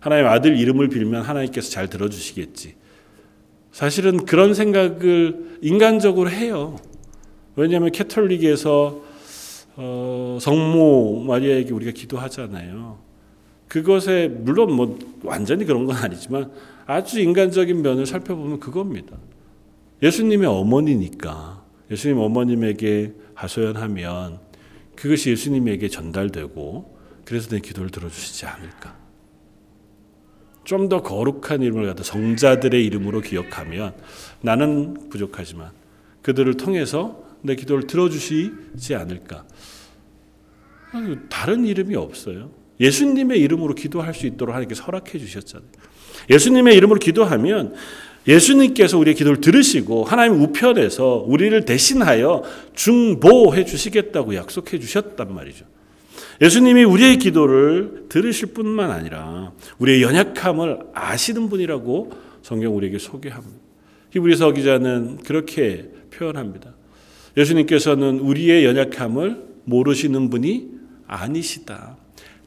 하나님의 0.00 0.30
아들 0.30 0.56
이름을 0.58 0.88
빌면 0.88 1.22
하나님께서 1.22 1.70
잘 1.70 1.88
들어주시겠지. 1.88 2.74
사실은 3.72 4.24
그런 4.24 4.54
생각을 4.54 5.58
인간적으로 5.62 6.30
해요. 6.30 6.78
왜냐하면 7.56 7.90
캐톨릭에서 7.90 9.00
어, 9.76 10.38
성모 10.40 11.24
마리아에게 11.26 11.72
우리가 11.72 11.92
기도하잖아요. 11.92 12.98
그것에 13.68 14.28
물론 14.28 14.72
뭐 14.72 14.98
완전히 15.22 15.64
그런 15.64 15.86
건 15.86 15.96
아니지만 15.96 16.52
아주 16.84 17.20
인간적인 17.20 17.80
면을 17.80 18.04
살펴보면 18.04 18.60
그겁니다. 18.60 19.16
예수님의 20.02 20.48
어머니니까 20.48 21.64
예수님 21.90 22.18
어머님에게 22.18 23.12
하소연하면 23.34 24.40
그것이 24.96 25.30
예수님에게 25.30 25.88
전달되고 25.88 26.98
그래서 27.24 27.48
내 27.50 27.60
기도를 27.60 27.90
들어주시지 27.90 28.46
않을까. 28.46 29.02
좀 30.64 30.88
더 30.88 31.02
거룩한 31.02 31.62
이름을 31.62 31.86
갖다 31.86 32.02
성자들의 32.02 32.84
이름으로 32.86 33.20
기억하면 33.20 33.94
나는 34.40 35.08
부족하지만 35.10 35.70
그들을 36.22 36.56
통해서 36.56 37.24
내 37.42 37.56
기도를 37.56 37.86
들어주시지 37.86 38.94
않을까. 38.94 39.44
다른 41.28 41.64
이름이 41.64 41.96
없어요. 41.96 42.50
예수님의 42.78 43.40
이름으로 43.40 43.74
기도할 43.74 44.14
수 44.14 44.26
있도록 44.26 44.54
하나님께서 44.54 44.84
허락해 44.84 45.18
주셨잖아요. 45.18 45.68
예수님의 46.30 46.76
이름으로 46.76 46.98
기도하면 47.00 47.74
예수님께서 48.26 48.98
우리의 48.98 49.14
기도를 49.16 49.40
들으시고 49.40 50.04
하나님 50.04 50.40
우편에서 50.40 51.24
우리를 51.26 51.64
대신하여 51.64 52.42
중보해 52.74 53.64
주시겠다고 53.64 54.34
약속해 54.34 54.78
주셨단 54.78 55.34
말이죠. 55.34 55.64
예수님이 56.40 56.84
우리의 56.84 57.18
기도를 57.18 58.06
들으실 58.08 58.54
뿐만 58.54 58.90
아니라 58.90 59.52
우리의 59.78 60.02
연약함을 60.02 60.78
아시는 60.94 61.48
분이라고 61.48 62.12
성경 62.42 62.76
우리에게 62.76 62.98
소개합니다. 62.98 63.56
히브리서 64.10 64.52
기자는 64.52 65.18
그렇게 65.18 65.90
표현합니다. 66.10 66.74
예수님께서는 67.36 68.18
우리의 68.20 68.64
연약함을 68.64 69.42
모르시는 69.64 70.30
분이 70.30 70.70
아니시다. 71.06 71.96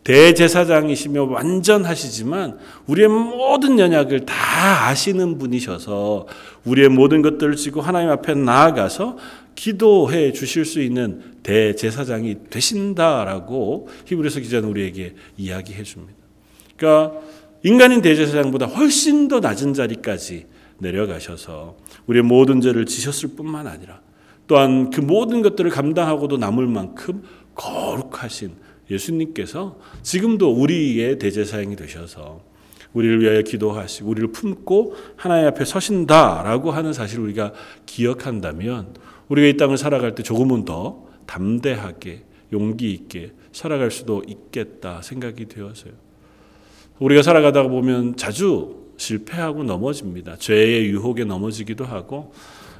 대제사장이시며 0.06 1.24
완전하시지만 1.24 2.60
우리의 2.86 3.08
모든 3.10 3.80
연약을 3.80 4.26
다 4.26 4.88
아시는 4.88 5.40
분이셔서 5.40 6.28
우리의 6.64 6.90
모든 6.90 7.24
것들을 7.24 7.56
지고 7.56 7.82
하나님 7.82 8.12
앞에 8.12 8.36
나아가서 8.36 9.18
기도해 9.56 10.32
주실 10.32 10.64
수 10.64 10.80
있는 10.80 11.22
대제사장이 11.42 12.50
되신다라고 12.52 13.90
히브리서 14.06 14.42
기자는 14.42 14.70
우리에게 14.70 15.16
이야기해 15.38 15.82
줍니다. 15.84 16.14
그러니까 16.78 17.20
인간인 17.64 18.02
대제사장보다 18.04 18.68
훨씬 18.68 19.28
더 19.28 19.40
낮은 19.40 19.74
자리까지 19.74 20.46
내려가셔서 20.78 21.78
우리의 22.06 22.22
모든 22.22 22.62
죄를 22.62 22.86
지셨을 22.86 23.30
뿐만 23.36 23.66
아니라 23.66 24.02
또한 24.46 24.92
그 24.92 25.02
모든 25.02 25.42
것들을 25.42 25.72
감당하고도 25.72 26.38
남을 26.38 26.68
만큼 26.68 27.24
거룩하신 27.56 28.65
예수님께서 28.90 29.80
지금도 30.04 30.52
우리의 30.52 31.18
대제사장이 31.20 31.76
되셔서 31.76 32.42
우리를 32.94 33.22
위하여 33.22 33.42
기도하시고 33.42 34.10
우리를 34.10 34.32
품고 34.32 34.96
하나님 35.16 35.48
앞에 35.48 35.66
서신다라고 35.66 36.72
하는 36.72 36.94
사실을 36.94 37.26
우리가 37.26 37.52
기억한다면 37.86 38.96
우리가 39.28 39.48
이 39.48 39.58
땅을 39.58 39.78
살아갈 39.78 40.16
때 40.16 40.24
조금은 40.24 40.66
더 40.66 41.06
담대하게 41.26 42.24
용기 42.54 42.92
있게 42.92 43.34
살아갈 43.52 43.92
수도 43.92 44.24
있겠다 44.28 45.02
생각이 45.02 45.48
되어서요. 45.48 45.94
우리가 47.00 47.22
살아가다가 47.22 47.68
보면 47.68 48.16
자주 48.16 48.86
실패하고 48.98 49.64
넘어집니다. 49.64 50.38
죄의 50.38 50.86
유혹에 50.90 51.26
넘어지기도 51.26 51.84
하고 51.84 52.32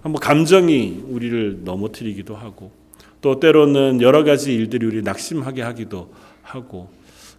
뭐 0.04 0.14
감정이 0.14 1.04
우리를 1.08 1.64
넘어뜨리기도 1.64 2.36
하고 2.36 2.72
또 3.22 3.40
때로는 3.40 4.02
여러 4.02 4.24
가지 4.24 4.54
일들이 4.54 4.86
우리 4.86 5.02
낙심하게 5.02 5.62
하기도 5.62 6.14
하고 6.42 6.90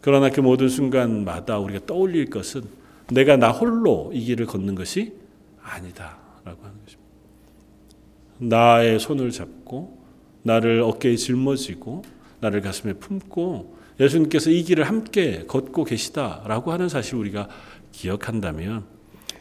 그러나 0.01 0.31
그 0.31 0.41
모든 0.41 0.69
순간마다 0.69 1.59
우리가 1.59 1.87
떠올릴 1.87 2.31
것은 2.31 2.63
내가 3.13 3.37
나 3.37 3.51
홀로 3.51 4.11
이 4.13 4.25
길을 4.25 4.47
걷는 4.47 4.75
것이 4.75 5.15
아니다라고 5.63 6.63
하는 6.63 6.77
것입니다. 6.85 7.07
나의 8.39 8.99
손을 9.01 9.31
잡고 9.31 9.99
나를 10.43 10.81
어깨에 10.83 11.17
짊어지고 11.17 12.03
나를 12.41 12.61
가슴에 12.61 12.95
품고 12.95 13.77
예수님께서 13.99 14.51
이 14.51 14.63
길을 14.63 14.85
함께 14.85 15.45
걷고 15.47 15.85
계시다라고 15.85 16.73
하는 16.73 16.89
사실 16.89 17.17
우리가 17.17 17.49
기억한다면 17.93 18.85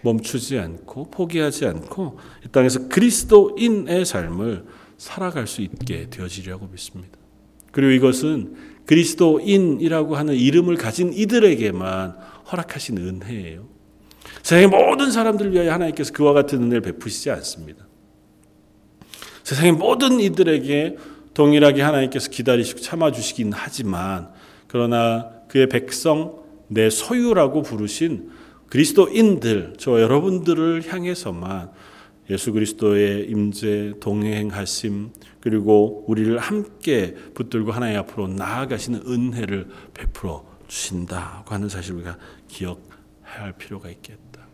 멈추지 0.01 0.57
않고 0.59 1.11
포기하지 1.11 1.65
않고 1.65 2.19
이 2.45 2.49
땅에서 2.49 2.87
그리스도인의 2.87 4.05
삶을 4.05 4.65
살아갈 4.97 5.47
수 5.47 5.61
있게 5.61 6.09
되어지려고 6.09 6.67
믿습니다. 6.67 7.17
그리고 7.71 7.91
이것은 7.91 8.55
그리스도인이라고 8.85 10.15
하는 10.15 10.35
이름을 10.35 10.77
가진 10.77 11.11
이들에게만 11.11 12.15
허락하신 12.51 12.97
은혜예요. 12.97 13.67
세상의 14.43 14.67
모든 14.67 15.11
사람들을 15.11 15.53
위하여 15.53 15.73
하나님께서 15.73 16.13
그와 16.13 16.33
같은 16.33 16.61
은혜를 16.61 16.81
베푸시지 16.81 17.31
않습니다. 17.31 17.85
세상의 19.43 19.73
모든 19.73 20.19
이들에게 20.19 20.97
동일하게 21.33 21.81
하나님께서 21.81 22.29
기다리시고 22.29 22.79
참아주시긴 22.79 23.51
하지만 23.53 24.29
그러나 24.67 25.29
그의 25.47 25.67
백성 25.67 26.43
내 26.67 26.89
소유라고 26.89 27.61
부르신 27.61 28.29
그리스도인들 28.69 29.73
저 29.77 30.01
여러분들을 30.01 30.91
향해서만 30.91 31.71
예수 32.29 32.51
그리스도의 32.51 33.29
임재 33.29 33.93
동행하심 33.99 35.11
그리고 35.39 36.03
우리를 36.07 36.37
함께 36.39 37.13
붙들고 37.33 37.71
하나님 37.71 37.99
앞으로 37.99 38.27
나아가시는 38.27 39.03
은혜를 39.07 39.67
베풀어 39.93 40.45
주신다고 40.67 41.53
하는 41.53 41.69
사실을 41.69 41.97
우리가 41.97 42.17
기억해야 42.47 42.95
할 43.21 43.53
필요가 43.53 43.89
있겠다. 43.89 44.47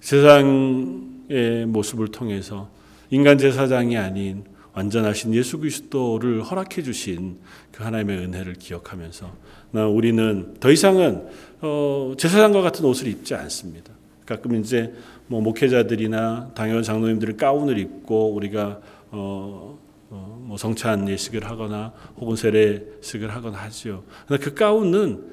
세상의 0.00 1.66
모습을 1.66 2.08
통해서 2.08 2.70
인간 3.10 3.38
제사장이 3.38 3.96
아닌 3.96 4.44
완전하신 4.72 5.34
예수 5.34 5.58
그리스도를 5.58 6.42
허락해 6.42 6.82
주신 6.82 7.38
그 7.72 7.82
하나님의 7.82 8.18
은혜를 8.18 8.54
기억하면서 8.54 9.34
우리는 9.72 10.54
더 10.60 10.70
이상은 10.70 11.26
어, 11.60 12.12
제사장과 12.16 12.60
같은 12.60 12.84
옷을 12.84 13.08
입지 13.08 13.34
않습니다. 13.34 13.95
가끔 14.26 14.56
이제 14.56 14.92
뭐 15.28 15.40
목회자들이나 15.40 16.50
당연 16.54 16.82
장로님들이 16.82 17.36
가운을 17.36 17.78
입고 17.78 18.34
우리가 18.34 18.80
어, 19.10 19.78
어, 20.10 20.44
뭐 20.44 20.56
성찬 20.56 21.08
예식을 21.08 21.44
하거나 21.48 21.92
혹은 22.18 22.36
세례식을 22.36 23.34
하거나 23.34 23.58
하지요. 23.58 24.02
그러나 24.26 24.44
그 24.44 24.54
가운은 24.54 25.24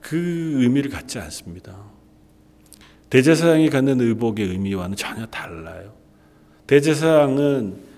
그 0.00 0.16
의미를 0.62 0.90
갖지 0.90 1.18
않습니다. 1.18 1.76
대제사장이 3.10 3.70
갖는 3.70 4.00
의복의 4.00 4.46
의미와는 4.46 4.96
전혀 4.96 5.26
달라요. 5.26 5.94
대제사장은 6.66 7.88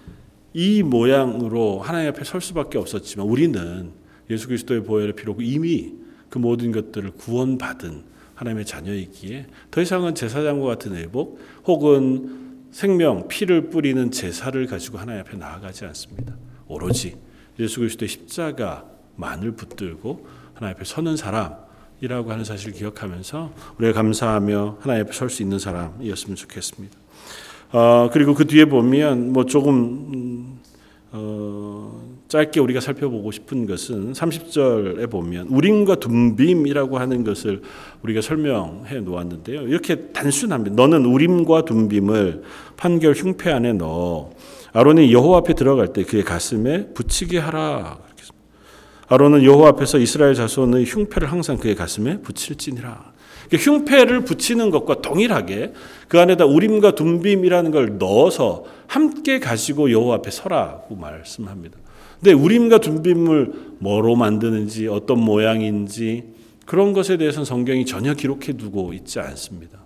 이 0.55 0.83
모양으로 0.83 1.81
하나님 1.81 2.11
앞에 2.11 2.25
설 2.25 2.41
수밖에 2.41 2.79
없었지만 2.79 3.27
우리는 3.27 3.93
예수 4.31 4.47
그리스도의 4.47 4.85
보혈을 4.85 5.13
필요고 5.15 5.43
이미 5.43 5.93
그 6.29 6.39
모든 6.39 6.73
것들을 6.73 7.11
구원받은 7.13 8.10
하나님의 8.41 8.65
자녀이기에 8.65 9.47
더 9.71 9.83
이상은 9.83 10.15
제사장과 10.15 10.67
같은 10.67 10.97
의복 10.97 11.39
혹은 11.67 12.69
생명, 12.71 13.29
피를 13.29 13.69
뿌리는 13.69 14.11
제사를 14.11 14.65
가지고 14.67 14.99
하나님 14.99 15.21
앞에 15.21 15.37
나아가지 15.37 15.85
않습니다. 15.85 16.35
오로지 16.67 17.17
예수 17.59 17.81
그리스도의 17.81 18.09
십자가만을 18.09 19.53
붙들고 19.53 20.27
하나님 20.55 20.77
앞에 20.77 20.85
서는 20.85 21.17
사람, 21.17 21.55
이라고 22.01 22.33
하는 22.33 22.45
사실을 22.45 22.73
기억하면서 22.73 23.53
우리가 23.77 23.93
감사하며 23.93 24.79
하나님 24.81 25.05
앞에 25.05 25.13
설 25.13 25.29
수 25.29 25.43
있는 25.43 25.59
사람이었으면 25.59 26.35
좋겠습니다. 26.35 26.97
어, 27.73 28.09
그리고 28.11 28.35
그 28.35 28.47
뒤에 28.47 28.65
보면 28.65 29.35
뭐 29.35 29.45
조금 29.45 29.75
음, 29.75 30.61
어, 31.13 32.19
짧게 32.29 32.61
우리가 32.61 32.81
살펴보고 32.81 33.33
싶은 33.33 33.67
것은 33.67 34.13
30절에 34.13 35.11
보면 35.11 35.49
우림과 35.49 35.97
둠빔이라고 35.97 36.99
하는 36.99 37.25
것을 37.25 37.63
우리가 38.03 38.21
설명해 38.21 39.01
놓았는데요. 39.01 39.63
이렇게 39.63 39.97
단순합니다. 40.13 40.77
너는 40.77 41.05
우림과 41.05 41.65
둠빔을 41.65 42.43
판결 42.77 43.15
흉패 43.15 43.51
안에 43.51 43.73
넣어 43.73 44.31
아론이 44.73 45.13
여호와 45.13 45.39
앞에 45.39 45.55
들어갈 45.55 45.93
때 45.93 46.05
그의 46.05 46.23
가슴에 46.23 46.93
붙이게 46.95 47.39
하라. 47.39 47.99
아론은 49.09 49.43
여호와 49.43 49.71
앞에서 49.71 49.99
이스라엘 49.99 50.35
자손의 50.35 50.85
흉패를 50.85 51.33
항상 51.33 51.59
그의 51.59 51.75
가슴에 51.75 52.21
붙일지니라. 52.21 53.13
흉패를 53.57 54.25
붙이는 54.25 54.71
것과 54.71 55.03
동일하게 55.03 55.73
그 56.09 56.21
안에다 56.21 56.47
우림과 56.47 56.95
둠빔이라는 56.95 57.71
걸 57.71 57.99
넣어서 57.99 58.65
함께 58.87 59.39
가지고 59.41 59.91
여호와 59.91 60.17
앞에 60.17 60.31
서라고 60.31 60.97
말씀합니다. 60.97 61.79
근데 62.21 62.33
우림과 62.33 62.79
둠빔을 62.79 63.53
뭐로 63.79 64.15
만드는지 64.15 64.87
어떤 64.89 65.21
모양인지 65.21 66.25
그런 66.67 66.93
것에 66.93 67.17
대해서는 67.17 67.45
성경이 67.45 67.87
전혀 67.87 68.15
기록해 68.15 68.53
두고 68.53 68.93
있지 68.93 69.19
않습니다. 69.19 69.81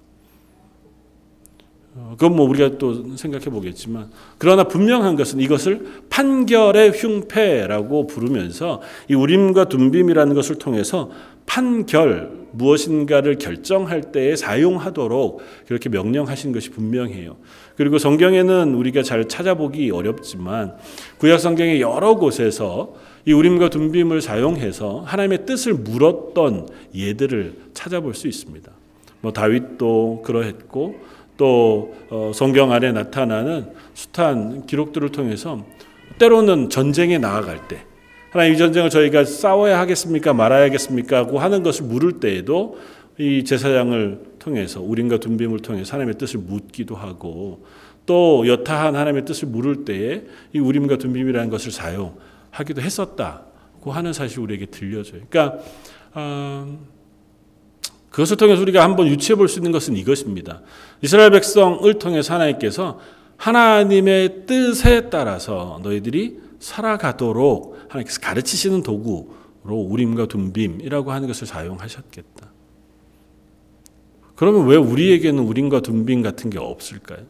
어, 1.97 2.15
그건 2.19 2.35
뭐 2.35 2.49
우리가 2.49 2.77
또 2.77 3.17
생각해 3.17 3.47
보겠지만 3.47 4.11
그러나 4.37 4.65
분명한 4.65 5.15
것은 5.15 5.39
이것을 5.41 5.87
판결의 6.11 6.91
흉패라고 6.91 8.09
부르면서 8.09 8.81
이 9.09 9.15
우림과 9.15 9.67
둠빔이라는 9.67 10.35
것을 10.35 10.57
통해서 10.57 11.11
판결 11.47 12.45
무엇인가를 12.53 13.37
결정할 13.37 14.01
때에 14.13 14.37
사용하도록 14.37 15.41
그렇게 15.67 15.89
명령하신 15.89 16.53
것이 16.53 16.71
분명해요. 16.71 17.37
그리고 17.77 17.99
성경에는 17.99 18.75
우리가 18.75 19.03
잘 19.03 19.29
찾아보기 19.29 19.91
어렵지만 19.91 20.75
구약 21.19 21.41
성경의 21.41 21.81
여러 21.81 22.15
곳에서 22.15 22.95
이 23.27 23.33
우림과 23.33 23.71
둠빔을 23.71 24.21
사용해서 24.21 25.03
하나님의 25.07 25.47
뜻을 25.47 25.75
물었던 25.75 26.69
예들을 26.95 27.55
찾아볼 27.75 28.15
수 28.15 28.29
있습니다. 28.29 28.71
뭐 29.21 29.33
다윗도 29.33 30.23
그러했고 30.25 30.97
또 31.37 31.95
어, 32.11 32.31
성경 32.35 32.71
안에 32.71 32.93
나타나는 32.93 33.73
숱한 33.95 34.67
기록들을 34.67 35.11
통해서 35.11 35.65
때로는 36.19 36.69
전쟁에 36.69 37.19
나아갈 37.19 37.67
때 37.67 37.85
하나님 38.35 38.55
이 38.55 38.59
전쟁을 38.59 38.91
저희가 38.91 39.25
싸워야 39.25 39.79
하겠습니까 39.79 40.35
말아야겠습니까 40.35 41.19
하고 41.19 41.39
하는 41.39 41.63
것을 41.63 41.85
물을 41.85 42.19
때에도 42.19 42.77
이 43.17 43.45
제사장을 43.45 44.19
통해서 44.41 44.81
우림과 44.81 45.19
둠빔을 45.19 45.61
통해서 45.61 45.93
하나님의 45.93 46.19
뜻을 46.19 46.41
묻기도 46.41 46.97
하고 46.97 47.65
또 48.07 48.45
여타한 48.49 48.97
하나님의 48.97 49.25
뜻을 49.25 49.47
물을 49.47 49.85
때에 49.85 50.25
이 50.53 50.59
우림과 50.59 50.99
둠빔이라는 50.99 51.49
것을 51.49 51.71
사용하기도 51.71 52.83
했었다고 52.83 53.93
하는 53.93 54.13
사실이 54.13 54.43
우리에게 54.43 54.67
들려져요. 54.67 55.21
그러니까 55.31 55.61
어, 56.15 56.77
그것을 58.11 58.37
통해서 58.37 58.61
우리가 58.63 58.83
한번 58.83 59.07
유추해 59.07 59.37
볼 59.37 59.47
수 59.47 59.61
있는 59.61 59.71
것은 59.71 59.97
이것입니다. 59.97 60.61
이스라엘 61.03 61.31
백성을 61.31 61.99
통해서 62.01 62.35
하나님께서 62.35 62.99
하나님의 63.37 64.47
뜻에 64.47 65.09
따라서 65.09 65.79
너희들이 65.85 66.41
살아가도록 66.59 67.74
하나님께서 67.95 68.21
가르치시는 68.21 68.83
도구로 68.83 69.29
우림과 69.65 70.27
둠빔이라고 70.27 71.13
하는 71.13 71.29
것을 71.29 71.47
사용하셨겠다. 71.47 72.53
그러면 74.35 74.67
왜 74.67 74.77
우리에게는 74.77 75.43
우림과 75.45 75.81
둠빔 75.81 76.23
같은 76.23 76.51
게 76.51 76.59
없을까요? 76.59 77.25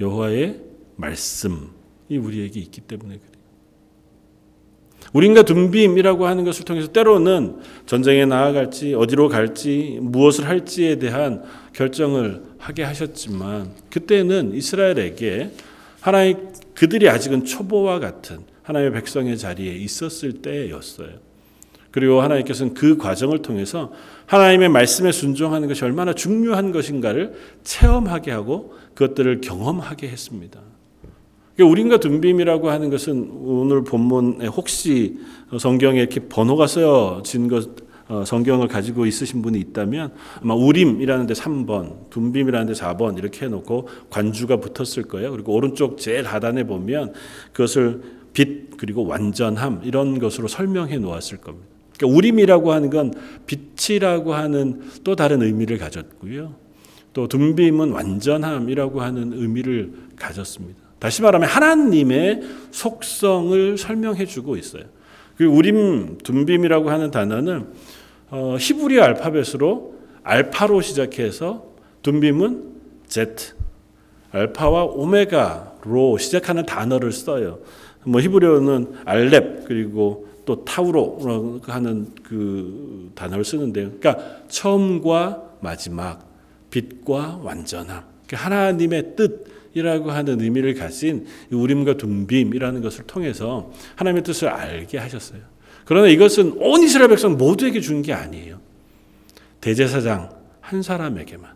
여호와의 0.00 0.60
말씀이 0.96 1.66
우리에게 2.10 2.60
있기 2.60 2.82
때문에 2.82 3.16
그래요. 3.16 3.38
우린과 5.14 5.42
둠빔이라고 5.44 6.26
하는 6.26 6.44
것을 6.44 6.66
통해서 6.66 6.92
때로는 6.92 7.60
전쟁에 7.86 8.26
나아갈지 8.26 8.94
어디로 8.94 9.30
갈지 9.30 9.98
무엇을 10.02 10.46
할지에 10.46 10.96
대한 10.96 11.42
결정을 11.72 12.42
하게 12.58 12.82
하셨지만 12.82 13.72
그때는 13.90 14.54
이스라엘에게 14.54 15.52
하나님 16.00 16.52
그들이 16.78 17.08
아직은 17.08 17.44
초보와 17.44 17.98
같은 17.98 18.38
하나님의 18.62 18.92
백성의 18.92 19.36
자리에 19.36 19.74
있었을 19.74 20.34
때였어요. 20.34 21.08
그리고 21.90 22.20
하나님께서는 22.20 22.72
그 22.72 22.96
과정을 22.96 23.42
통해서 23.42 23.90
하나님의 24.26 24.68
말씀에 24.68 25.10
순종하는 25.10 25.66
것이 25.66 25.84
얼마나 25.84 26.12
중요한 26.12 26.70
것인가를 26.70 27.34
체험하게 27.64 28.30
하고 28.30 28.74
그것들을 28.94 29.40
경험하게 29.40 30.06
했습니다. 30.08 30.60
우린과 31.58 31.98
둠빔이라고 31.98 32.70
하는 32.70 32.90
것은 32.90 33.28
오늘 33.32 33.82
본문에 33.82 34.46
혹시 34.46 35.18
성경에 35.58 35.98
이렇게 35.98 36.28
번호가 36.28 36.68
쓰여진 36.68 37.48
것 37.48 37.66
어, 37.66 37.87
성경을 38.26 38.68
가지고 38.68 39.06
있으신 39.06 39.42
분이 39.42 39.58
있다면 39.60 40.12
아마 40.42 40.54
우림이라는 40.54 41.26
데 41.26 41.34
3번, 41.34 42.10
둠빔이라는 42.10 42.66
데 42.66 42.72
4번 42.72 43.18
이렇게 43.18 43.46
해놓고 43.46 43.88
관주가 44.10 44.56
붙었을 44.56 45.04
거예요. 45.04 45.30
그리고 45.32 45.54
오른쪽 45.54 45.98
제일 45.98 46.24
하단에 46.24 46.64
보면 46.64 47.12
그것을 47.52 48.02
빛 48.32 48.76
그리고 48.76 49.06
완전함 49.06 49.82
이런 49.84 50.18
것으로 50.18 50.48
설명해 50.48 50.98
놓았을 50.98 51.38
겁니다. 51.38 51.66
그러니까 51.96 52.16
우림이라고 52.16 52.72
하는 52.72 52.90
건 52.90 53.12
빛이라고 53.46 54.34
하는 54.34 54.82
또 55.04 55.16
다른 55.16 55.42
의미를 55.42 55.78
가졌고요. 55.78 56.54
또 57.12 57.26
둠빔은 57.26 57.90
완전함이라고 57.90 59.00
하는 59.02 59.32
의미를 59.34 59.92
가졌습니다. 60.16 60.78
다시 60.98 61.22
말하면 61.22 61.48
하나님의 61.48 62.42
속성을 62.70 63.76
설명해 63.76 64.26
주고 64.26 64.56
있어요. 64.56 64.84
그 65.38 65.44
우림 65.44 66.18
둠빔이라고 66.18 66.90
하는 66.90 67.12
단어는 67.12 67.68
어, 68.30 68.56
히브리 68.58 69.00
알파벳으로 69.00 69.94
알파로 70.24 70.80
시작해서 70.80 71.64
둠빔은 72.02 72.74
Z 73.06 73.54
알파와 74.32 74.84
오메가로 74.84 76.18
시작하는 76.18 76.66
단어를 76.66 77.12
써요. 77.12 77.60
뭐 78.04 78.20
히브리어는 78.20 78.94
알렙 79.04 79.64
그리고 79.66 80.26
또 80.44 80.64
타우로 80.64 81.60
하는 81.62 82.08
그 82.24 83.12
단어를 83.14 83.44
쓰는데요. 83.44 83.92
그러니까 84.00 84.42
처음과 84.48 85.58
마지막, 85.60 86.26
빛과 86.70 87.40
완전함. 87.44 88.02
그러니까 88.26 88.36
하나님의 88.36 89.14
뜻 89.14 89.46
이라고 89.74 90.10
하는 90.10 90.40
의미를 90.40 90.74
가진 90.74 91.26
우림과 91.50 91.96
둠빔이라는 91.96 92.80
것을 92.82 93.04
통해서 93.06 93.72
하나님의 93.96 94.22
뜻을 94.24 94.48
알게 94.48 94.98
하셨어요. 94.98 95.40
그러나 95.84 96.08
이것은 96.08 96.54
온 96.58 96.82
이스라엘 96.82 97.08
백성 97.08 97.36
모두에게 97.38 97.80
준 97.80 98.02
게 98.02 98.12
아니에요. 98.12 98.60
대제사장 99.60 100.30
한 100.60 100.82
사람에게만 100.82 101.50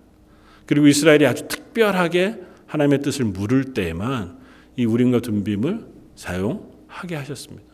그리고 0.67 0.87
이스라엘이 0.87 1.27
아주 1.27 1.47
특별하게 1.49 2.41
하나님의 2.67 3.03
뜻을 3.03 3.25
물을 3.27 3.75
때에만 3.75 4.39
이 4.77 4.85
우림과 4.87 5.21
둠빔을 5.21 5.85
사용하게 6.17 7.17
하셨습니다. 7.17 7.65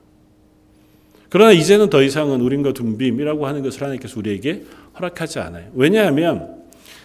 그러나 1.31 1.53
이제는 1.53 1.91
더 1.91 2.03
이상은 2.03 2.41
우림과 2.41 2.73
둠빔이라고 2.73 3.47
하는 3.47 3.63
것을 3.63 3.83
하나님께서 3.83 4.19
우리에게 4.19 4.65
허락하지 4.99 5.39
않아요. 5.41 5.71
왜냐하면 5.75 6.58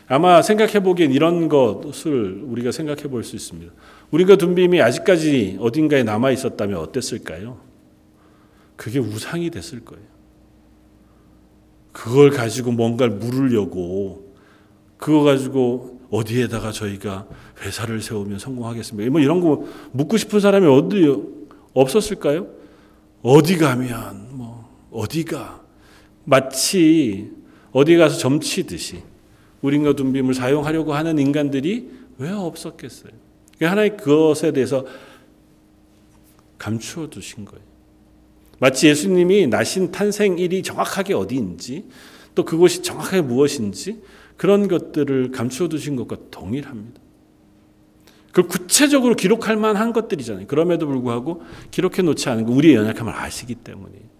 아마 0.07 0.41
생각해 0.41 0.81
보기엔 0.81 1.11
이런 1.11 1.47
것을 1.47 2.41
우리가 2.43 2.71
생각해 2.71 3.03
볼 3.03 3.23
수 3.23 3.35
있습니다. 3.35 3.71
우리가 4.11 4.35
둠빔이 4.35 4.81
아직까지 4.81 5.57
어딘가에 5.59 6.03
남아 6.03 6.31
있었다면 6.31 6.77
어땠을까요? 6.77 7.59
그게 8.75 8.99
우상이 8.99 9.49
됐을 9.49 9.83
거예요. 9.85 10.03
그걸 11.91 12.31
가지고 12.31 12.71
뭔가를 12.71 13.15
물으려고 13.15 14.33
그거 14.97 15.21
가지고 15.23 16.01
어디에다가 16.09 16.71
저희가 16.71 17.27
회사를 17.61 18.01
세우면 18.01 18.39
성공하겠습니까? 18.39 19.09
뭐 19.11 19.19
이런 19.21 19.41
거 19.41 19.65
묻고 19.91 20.17
싶은 20.17 20.39
사람이 20.39 20.67
어디 20.67 21.15
없었을까요? 21.73 22.47
어디 23.21 23.57
가면 23.57 24.37
뭐 24.37 24.69
어디가 24.91 25.61
마치 26.25 27.31
어디 27.71 27.95
가서 27.97 28.17
점치듯이 28.17 29.01
우린과 29.63 29.93
둠빔을 29.93 30.33
사용하려고 30.35 30.93
하는 30.93 31.17
인간들이 31.17 31.89
왜 32.19 32.29
없었겠어요? 32.29 33.11
그러니까 33.57 33.71
하나님 33.71 33.97
그것에 33.97 34.51
대해서 34.51 34.85
감추어 36.59 37.09
두신 37.09 37.45
거예요. 37.45 37.63
마치 38.59 38.87
예수님이 38.87 39.47
나신 39.47 39.91
탄생일이 39.91 40.63
정확하게 40.63 41.15
어디인지 41.15 41.85
또 42.35 42.45
그곳이 42.45 42.81
정확하게 42.81 43.21
무엇인지 43.21 44.01
그런 44.37 44.67
것들을 44.67 45.31
감추어 45.31 45.69
두신 45.69 45.95
것과 45.95 46.17
동일합니다. 46.29 47.01
그걸 48.27 48.47
구체적으로 48.47 49.15
기록할 49.15 49.57
만한 49.57 49.93
것들이잖아요. 49.93 50.47
그럼에도 50.47 50.87
불구하고 50.87 51.43
기록해 51.71 52.01
놓지 52.01 52.27
않은 52.29 52.45
거 52.45 52.51
우리의 52.51 52.75
연약함을 52.75 53.13
아시기 53.13 53.55
때문이에요. 53.55 54.12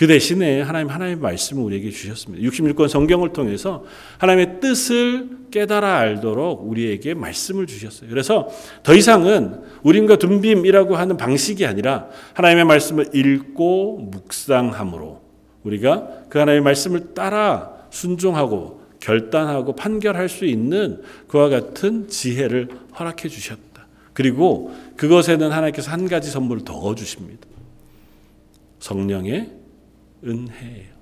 그 0.00 0.06
대신에 0.06 0.62
하나님 0.62 0.88
하나님의 0.88 1.20
말씀을 1.20 1.62
우리에게 1.62 1.90
주셨습니다. 1.90 2.42
66권 2.48 2.88
성경을 2.88 3.34
통해서 3.34 3.84
하나님의 4.16 4.58
뜻을 4.58 5.28
깨달아 5.50 5.98
알도록 5.98 6.66
우리에게 6.66 7.12
말씀을 7.12 7.66
주셨어요. 7.66 8.08
그래서 8.08 8.48
더 8.82 8.94
이상은 8.94 9.60
우림과 9.82 10.16
둔빔이라고 10.16 10.96
하는 10.96 11.18
방식이 11.18 11.66
아니라 11.66 12.08
하나님의 12.32 12.64
말씀을 12.64 13.14
읽고 13.14 14.08
묵상함으로 14.10 15.20
우리가 15.64 16.08
그 16.30 16.38
하나님의 16.38 16.64
말씀을 16.64 17.12
따라 17.12 17.70
순종하고 17.90 18.80
결단하고 19.00 19.74
판결할 19.74 20.30
수 20.30 20.46
있는 20.46 21.02
그와 21.28 21.50
같은 21.50 22.08
지혜를 22.08 22.68
허락해 22.98 23.28
주셨다. 23.28 23.86
그리고 24.14 24.74
그것에는 24.96 25.52
하나님께서 25.52 25.90
한 25.90 26.08
가지 26.08 26.30
선물을 26.30 26.64
더 26.64 26.94
주십니다. 26.94 27.46
성령의 28.78 29.59
은혜예요. 30.24 31.00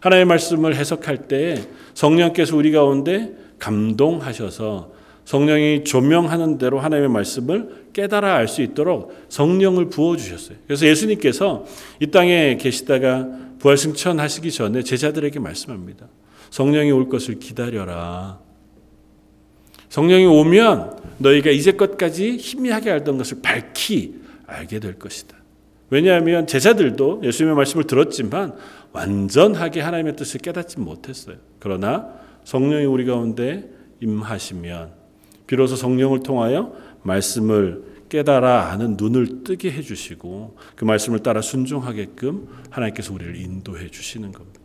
하나님의 0.00 0.24
말씀을 0.26 0.74
해석할 0.76 1.28
때 1.28 1.62
성령께서 1.94 2.56
우리 2.56 2.72
가운데 2.72 3.34
감동하셔서 3.58 4.92
성령이 5.24 5.84
조명하는 5.84 6.58
대로 6.58 6.78
하나님의 6.78 7.10
말씀을 7.10 7.86
깨달아 7.92 8.34
알 8.36 8.46
수 8.46 8.62
있도록 8.62 9.12
성령을 9.28 9.88
부어 9.88 10.16
주셨어요. 10.16 10.58
그래서 10.66 10.86
예수님께서 10.86 11.64
이 12.00 12.06
땅에 12.08 12.56
계시다가 12.58 13.26
부활 13.58 13.76
승천 13.76 14.20
하시기 14.20 14.52
전에 14.52 14.82
제자들에게 14.82 15.40
말씀합니다. 15.40 16.06
성령이 16.50 16.92
올 16.92 17.08
것을 17.08 17.40
기다려라. 17.40 18.38
성령이 19.88 20.26
오면 20.26 20.98
너희가 21.18 21.50
이제껏까지 21.50 22.36
희미하게 22.36 22.90
알던 22.90 23.18
것을 23.18 23.38
밝히 23.42 24.14
알게 24.46 24.78
될 24.78 24.98
것이다. 24.98 25.35
왜냐하면 25.90 26.46
제자들도 26.46 27.22
예수님의 27.24 27.56
말씀을 27.56 27.84
들었지만 27.84 28.54
완전하게 28.92 29.80
하나님의 29.80 30.16
뜻을 30.16 30.40
깨닫지 30.40 30.80
못했어요. 30.80 31.36
그러나 31.58 32.08
성령이 32.44 32.86
우리 32.86 33.04
가운데 33.04 33.70
임하시면 34.00 34.90
비로소 35.46 35.76
성령을 35.76 36.22
통하여 36.22 36.72
말씀을 37.02 37.96
깨달아 38.08 38.70
아는 38.70 38.96
눈을 38.98 39.44
뜨게 39.44 39.70
해주시고 39.72 40.56
그 40.76 40.84
말씀을 40.84 41.20
따라 41.20 41.40
순종하게끔 41.40 42.48
하나님께서 42.70 43.12
우리를 43.12 43.36
인도해 43.36 43.88
주시는 43.90 44.32
겁니다. 44.32 44.60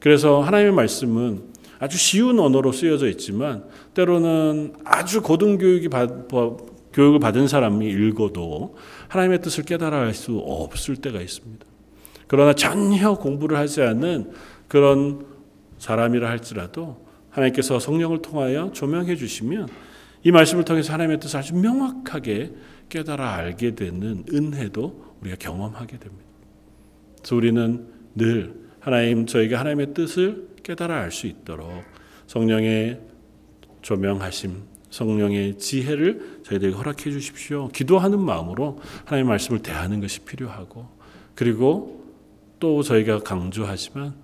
그래서 0.00 0.40
하나님의 0.40 0.72
말씀은 0.74 1.42
아주 1.80 1.96
쉬운 1.96 2.38
언어로 2.38 2.72
쓰여져 2.72 3.08
있지만 3.08 3.64
때로는 3.94 4.74
아주 4.84 5.22
고등 5.22 5.58
교육이 5.58 5.88
받, 5.88 6.28
교육을 6.92 7.20
받은 7.20 7.46
사람이 7.46 7.86
읽어도 7.86 8.76
하나님의 9.08 9.40
뜻을 9.40 9.64
깨달아 9.64 10.00
알수 10.00 10.38
없을 10.38 10.96
때가 10.96 11.20
있습니다. 11.20 11.66
그러나 12.26 12.52
전혀 12.52 13.14
공부를 13.14 13.56
하지 13.56 13.82
않는 13.82 14.32
그런 14.68 15.26
사람이라 15.78 16.28
할지라도 16.28 17.06
하나님께서 17.30 17.78
성령을 17.78 18.20
통하여 18.22 18.70
조명해 18.72 19.16
주시면 19.16 19.68
이 20.24 20.30
말씀을 20.30 20.64
통해서 20.64 20.92
하나님의 20.92 21.20
뜻을 21.20 21.38
아주 21.38 21.54
명확하게 21.54 22.52
깨달아 22.88 23.34
알게 23.34 23.74
되는 23.74 24.24
은혜도 24.32 25.14
우리가 25.20 25.36
경험하게 25.36 25.98
됩니다. 25.98 26.24
그래서 27.18 27.36
우리는 27.36 27.86
늘 28.14 28.54
하나님 28.80 29.26
저희가 29.26 29.58
하나님의 29.60 29.94
뜻을 29.94 30.48
깨달아 30.62 31.00
알 31.00 31.10
수 31.12 31.26
있도록 31.26 31.70
성령의 32.26 33.00
조명하심, 33.80 34.62
성령의 34.90 35.58
지혜를 35.58 36.40
저희들에게 36.44 36.76
허락해 36.76 37.10
주십시오. 37.10 37.68
기도하는 37.68 38.20
마음으로 38.20 38.80
하나님의 39.04 39.28
말씀을 39.28 39.60
대하는 39.60 40.00
것이 40.00 40.20
필요하고 40.20 40.88
그리고 41.34 42.04
또 42.58 42.82
저희가 42.82 43.20
강조하지만 43.20 44.14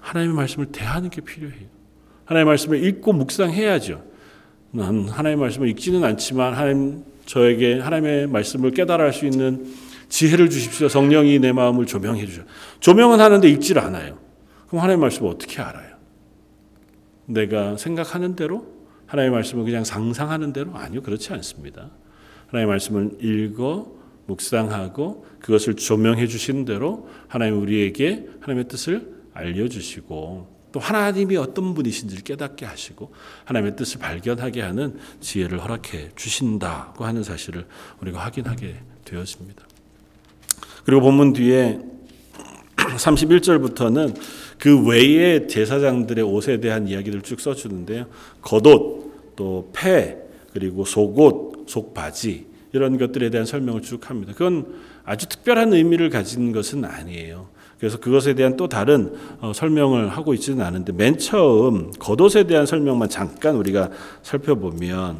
하나님의 0.00 0.36
말씀을 0.36 0.66
대하는 0.66 1.10
게 1.10 1.20
필요해요. 1.20 1.66
하나님의 2.24 2.50
말씀을 2.52 2.84
읽고 2.84 3.12
묵상해야죠. 3.12 4.04
난 4.70 5.08
하나님의 5.08 5.36
말씀을 5.36 5.68
읽지는 5.68 6.04
않지만 6.04 6.54
하나님 6.54 7.04
저에게 7.26 7.80
하나님의 7.80 8.28
말씀을 8.28 8.70
깨달아 8.70 9.12
수 9.12 9.26
있는 9.26 9.66
지혜를 10.08 10.48
주십시오. 10.48 10.88
성령이 10.88 11.38
내 11.38 11.52
마음을 11.52 11.86
조명해 11.86 12.24
주셔. 12.26 12.42
조명은 12.80 13.20
하는데 13.20 13.48
읽질 13.48 13.78
않아요. 13.78 14.18
그럼 14.68 14.82
하나님의 14.82 15.02
말씀을 15.02 15.30
어떻게 15.30 15.60
알아요? 15.60 15.96
내가 17.26 17.76
생각하는 17.76 18.36
대로 18.36 18.77
하나님의 19.08 19.34
말씀을 19.34 19.64
그냥 19.64 19.84
상상하는 19.84 20.52
대로 20.52 20.76
아니요 20.76 21.02
그렇지 21.02 21.32
않습니다. 21.32 21.90
하나님의 22.48 22.70
말씀을 22.72 23.18
읽어 23.20 23.98
묵상하고 24.26 25.26
그것을 25.40 25.74
조명해 25.74 26.26
주시는 26.26 26.64
대로 26.64 27.08
하나님 27.26 27.60
우리에게 27.60 28.28
하나님의 28.40 28.68
뜻을 28.68 29.14
알려주시고 29.34 30.58
또 30.70 30.80
하나님이 30.80 31.36
어떤 31.36 31.74
분이신지를 31.74 32.22
깨닫게 32.24 32.66
하시고 32.66 33.12
하나님의 33.44 33.76
뜻을 33.76 34.00
발견하게 34.00 34.60
하는 34.60 34.98
지혜를 35.20 35.62
허락해 35.62 36.10
주신다고 36.14 37.04
하는 37.04 37.22
사실을 37.22 37.66
우리가 38.02 38.20
확인하게 38.20 38.76
되었습니다. 39.04 39.66
그리고 40.84 41.00
본문 41.00 41.32
뒤에 41.32 41.80
31절부터는 42.76 44.14
그 44.58 44.86
외의 44.86 45.48
제사장들의 45.48 46.24
옷에 46.24 46.60
대한 46.60 46.88
이야기를 46.88 47.22
쭉 47.22 47.40
써주는데요. 47.40 48.06
겉옷, 48.42 48.97
또 49.38 49.70
폐, 49.72 50.18
그리고 50.52 50.84
속옷, 50.84 51.68
속바지 51.68 52.46
이런 52.72 52.98
것들에 52.98 53.30
대한 53.30 53.46
설명을 53.46 53.82
쭉 53.82 54.10
합니다. 54.10 54.32
그건 54.32 54.66
아주 55.04 55.28
특별한 55.28 55.72
의미를 55.72 56.10
가진 56.10 56.50
것은 56.50 56.84
아니에요. 56.84 57.46
그래서 57.78 57.98
그것에 57.98 58.34
대한 58.34 58.56
또 58.56 58.68
다른 58.68 59.14
어, 59.40 59.52
설명을 59.54 60.08
하고 60.08 60.34
있지는 60.34 60.64
않은데 60.64 60.92
맨 60.92 61.18
처음 61.18 61.92
겉옷에 61.92 62.48
대한 62.48 62.66
설명만 62.66 63.08
잠깐 63.08 63.54
우리가 63.54 63.90
살펴보면 64.22 65.18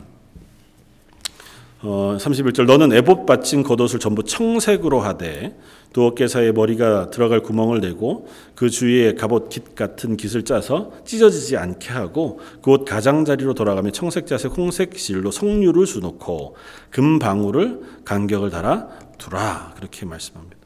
어, 1.83 2.17
31절 2.19 2.67
너는 2.67 2.93
에봇 2.93 3.25
받친 3.25 3.63
겉옷을 3.63 4.01
전부 4.01 4.25
청색으로 4.25 4.99
하되 4.99 5.57
두 5.93 6.05
어깨 6.05 6.29
사이에 6.29 6.53
머리가 6.53 7.11
들어갈 7.11 7.41
구멍을 7.41 7.81
내고 7.81 8.29
그 8.55 8.69
주위에 8.69 9.15
갑옷 9.15 9.49
깃 9.49 9.75
같은 9.75 10.17
깃을 10.17 10.45
짜서 10.45 10.93
찢어지지 11.05 11.57
않게 11.57 11.89
하고 11.91 12.41
그옷 12.63 12.85
가장자리로 12.85 13.55
돌아가며 13.55 13.91
청색 13.91 14.27
자색 14.27 14.57
홍색 14.57 14.99
실로 14.99 15.31
석류를 15.31 15.87
수놓고 15.87 16.57
금 16.91 17.19
방울을 17.19 17.81
간격을 18.05 18.51
달아 18.51 18.89
두라 19.19 19.75
그렇게 19.77 20.05
말씀합니다. 20.05 20.57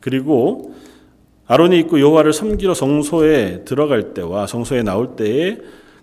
그리고 0.00 0.74
아론이 1.46 1.78
입고 1.80 2.00
여호와를 2.00 2.32
섬기러 2.32 2.74
성소에 2.74 3.64
들어갈 3.64 4.14
때와 4.14 4.46
성소에 4.46 4.82
나올 4.82 5.14
때에 5.14 5.58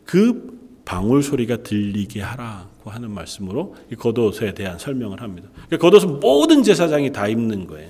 그 0.06 0.54
방울 0.86 1.24
소리가 1.24 1.58
들리게 1.58 2.22
하라고 2.22 2.90
하는 2.90 3.12
말씀으로 3.12 3.76
이 3.92 3.96
겉옷에 3.96 4.54
대한 4.54 4.78
설명을 4.78 5.22
합니다. 5.22 5.50
그러니까 5.68 5.78
겉옷은 5.78 6.20
모든 6.20 6.64
제사장이 6.64 7.12
다 7.12 7.28
입는 7.28 7.68
거예요. 7.68 7.90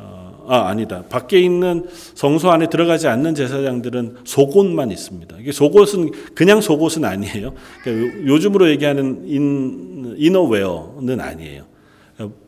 어, 0.00 0.46
아 0.48 0.68
아니다. 0.68 1.04
밖에 1.08 1.40
있는 1.40 1.86
성소 2.14 2.50
안에 2.50 2.68
들어가지 2.68 3.06
않는 3.08 3.34
제사장들은 3.34 4.16
속옷만 4.24 4.90
있습니다. 4.90 5.36
이게 5.38 5.52
속옷은 5.52 6.10
그냥 6.34 6.60
속옷은 6.60 7.04
아니에요. 7.04 7.54
그러니까 7.84 8.26
요즘으로 8.26 8.70
얘기하는 8.70 9.28
인 9.28 10.14
이너웨어는 10.16 11.20
아니에요. 11.20 11.64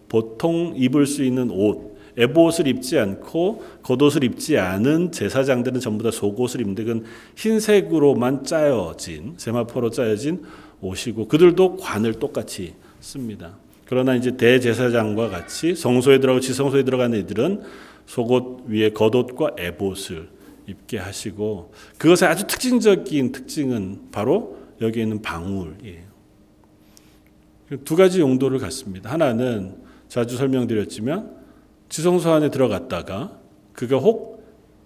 보통 0.08 0.74
입을 0.76 1.06
수 1.06 1.24
있는 1.24 1.50
옷 1.50 1.92
에봇을 2.16 2.66
입지 2.66 2.98
않고 2.98 3.62
겉옷을 3.82 4.24
입지 4.24 4.58
않은 4.58 5.12
제사장들은 5.12 5.80
전부 5.80 6.04
다 6.04 6.10
속옷을 6.10 6.60
입는데 6.60 6.84
그건 6.84 7.04
흰색으로만 7.36 8.44
짜여진 8.44 9.34
세마포로 9.38 9.90
짜여진 9.90 10.42
옷이고 10.82 11.28
그들도 11.28 11.76
관을 11.76 12.14
똑같이 12.14 12.74
씁니다. 13.00 13.56
그러나 13.92 14.14
이제 14.14 14.38
대제사장과 14.38 15.28
같이 15.28 15.74
성소에 15.74 16.18
들어가고 16.18 16.40
지성소에 16.40 16.82
들어가는 16.82 17.18
이들은 17.18 17.60
속옷 18.06 18.64
위에 18.68 18.88
겉옷과 18.88 19.56
에봇을 19.58 20.30
입게 20.66 20.96
하시고 20.96 21.74
그것의 21.98 22.30
아주 22.30 22.46
특징적인 22.46 23.32
특징은 23.32 24.08
바로 24.10 24.56
여기 24.80 25.02
있는 25.02 25.20
방울이에요. 25.20 26.04
두 27.84 27.94
가지 27.94 28.22
용도를 28.22 28.60
갖습니다. 28.60 29.12
하나는 29.12 29.76
자주 30.08 30.38
설명드렸지만 30.38 31.30
지성소 31.90 32.32
안에 32.32 32.48
들어갔다가 32.50 33.38
그가 33.74 33.98
혹 33.98 34.42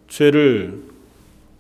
죄를 0.09 0.83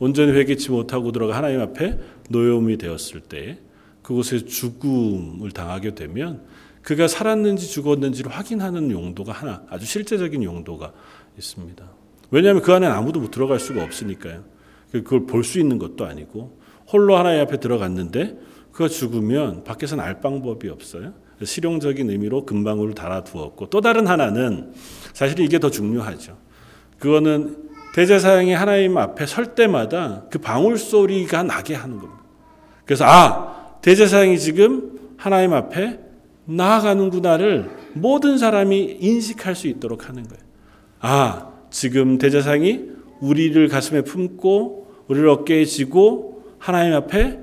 온전히 0.01 0.33
회개치 0.33 0.73
못하고 0.73 1.13
들어가 1.13 1.37
하나님 1.37 1.61
앞에 1.61 1.97
노여움이 2.29 2.77
되었을 2.77 3.21
때 3.21 3.59
그곳에 4.03 4.45
죽음을 4.45 5.53
당하게 5.53 5.95
되면 5.95 6.56
그가 6.87 7.09
살았는지 7.09 7.67
죽었는지를 7.67 8.31
확인하는 8.31 8.93
용도가 8.93 9.33
하나 9.33 9.65
아주 9.69 9.85
실제적인 9.85 10.45
용도가 10.45 10.93
있습니다. 11.37 11.85
왜냐하면 12.31 12.63
그 12.63 12.73
안에 12.73 12.87
아무도 12.87 13.19
못 13.19 13.33
들어갈 13.33 13.59
수가 13.59 13.83
없으니까요. 13.83 14.45
그걸 14.93 15.27
볼 15.27 15.43
수 15.43 15.59
있는 15.59 15.79
것도 15.81 16.07
아니고 16.07 16.61
홀로 16.93 17.17
하나님 17.17 17.41
앞에 17.41 17.57
들어갔는데 17.59 18.39
그가 18.71 18.89
죽으면 18.89 19.65
밖에서는 19.65 20.03
알 20.03 20.21
방법이 20.21 20.69
없어요. 20.69 21.13
실용적인 21.43 22.09
의미로 22.09 22.47
금방울을 22.47 22.95
달아두었고 22.95 23.69
또 23.69 23.81
다른 23.81 24.07
하나는 24.07 24.73
사실 25.13 25.41
이게 25.41 25.59
더 25.59 25.71
중요하죠. 25.71 26.39
그거는 27.01 27.69
대제사장이 27.97 28.53
하나님 28.53 28.97
앞에 28.97 29.27
설 29.27 29.57
때마다 29.57 30.27
그 30.31 30.39
방울 30.39 30.79
소리가 30.79 31.43
나게 31.43 31.75
하는 31.75 31.99
겁니다. 31.99 32.23
그래서 32.85 33.05
아 33.07 33.77
대제사장이 33.83 34.39
지금 34.39 35.01
하나님 35.17 35.53
앞에 35.53 36.06
나아가는구나를 36.47 37.71
모든 37.95 38.39
사람이 38.39 38.99
인식할 39.01 39.55
수 39.55 39.69
있도록 39.69 40.09
하는 40.09 40.23
거예요. 40.25 40.43
아 41.01 41.53
지금 41.71 42.19
대제사장이 42.19 42.85
우리를 43.21 43.69
가슴에 43.69 44.03
품고 44.03 45.05
우리를 45.09 45.29
어깨에 45.29 45.65
지고 45.65 46.45
하나님 46.59 46.95
앞에 46.95 47.39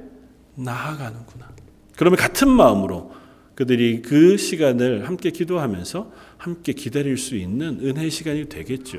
나아가는구나. 0.56 1.54
그러면 1.96 2.18
같은 2.18 2.50
마음으로 2.50 3.12
그들이 3.56 4.02
그 4.02 4.38
시간을 4.38 5.08
함께 5.08 5.30
기도하면서 5.30 6.12
함께 6.38 6.74
기다릴 6.74 7.18
수 7.18 7.36
있는 7.36 7.80
은혜의 7.82 8.10
시간이 8.10 8.50
되겠죠. 8.50 8.98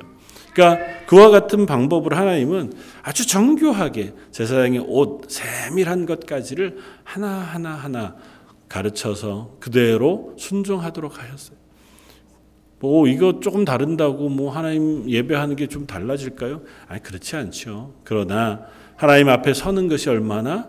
그러니까 0.54 1.04
그와 1.06 1.30
같은 1.30 1.66
방법으로 1.66 2.16
하나님은 2.16 2.72
아주 3.02 3.26
정교하게 3.26 4.14
제사장의 4.30 4.84
옷 4.86 5.28
세밀한 5.28 6.06
것까지를 6.06 6.78
하나하나 7.02 7.70
하나 7.74 8.16
가르쳐서 8.78 9.56
그대로 9.60 10.34
순종하도록 10.36 11.22
하셨어요. 11.22 11.56
뭐 12.80 13.06
이거 13.06 13.38
조금 13.40 13.64
다른다고 13.64 14.28
뭐 14.28 14.50
하나님 14.50 15.08
예배하는 15.08 15.54
게 15.56 15.68
좀 15.68 15.86
달라질까요? 15.86 16.62
아니 16.88 17.02
그렇지 17.02 17.36
않죠. 17.36 17.94
그러나 18.04 18.66
하나님 18.96 19.28
앞에 19.28 19.54
서는 19.54 19.88
것이 19.88 20.08
얼마나 20.10 20.68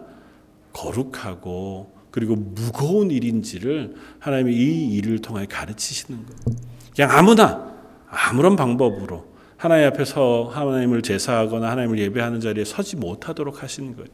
거룩하고 0.71 1.93
그리고 2.11 2.35
무거운 2.35 3.09
일인지를 3.11 3.95
하나님이 4.19 4.53
이 4.55 4.95
일을 4.95 5.19
통해 5.19 5.45
가르치시는 5.49 6.25
거예요. 6.25 6.59
그냥 6.95 7.11
아무나 7.11 7.73
아무런 8.07 8.55
방법으로 8.55 9.25
하나님 9.57 9.87
앞에서 9.87 10.49
하나님을 10.53 11.01
제사하거나 11.01 11.69
하나님을 11.71 11.97
예배하는 11.99 12.39
자리에 12.39 12.65
서지 12.65 12.97
못하도록 12.97 13.63
하시는 13.63 13.95
거예요. 13.95 14.07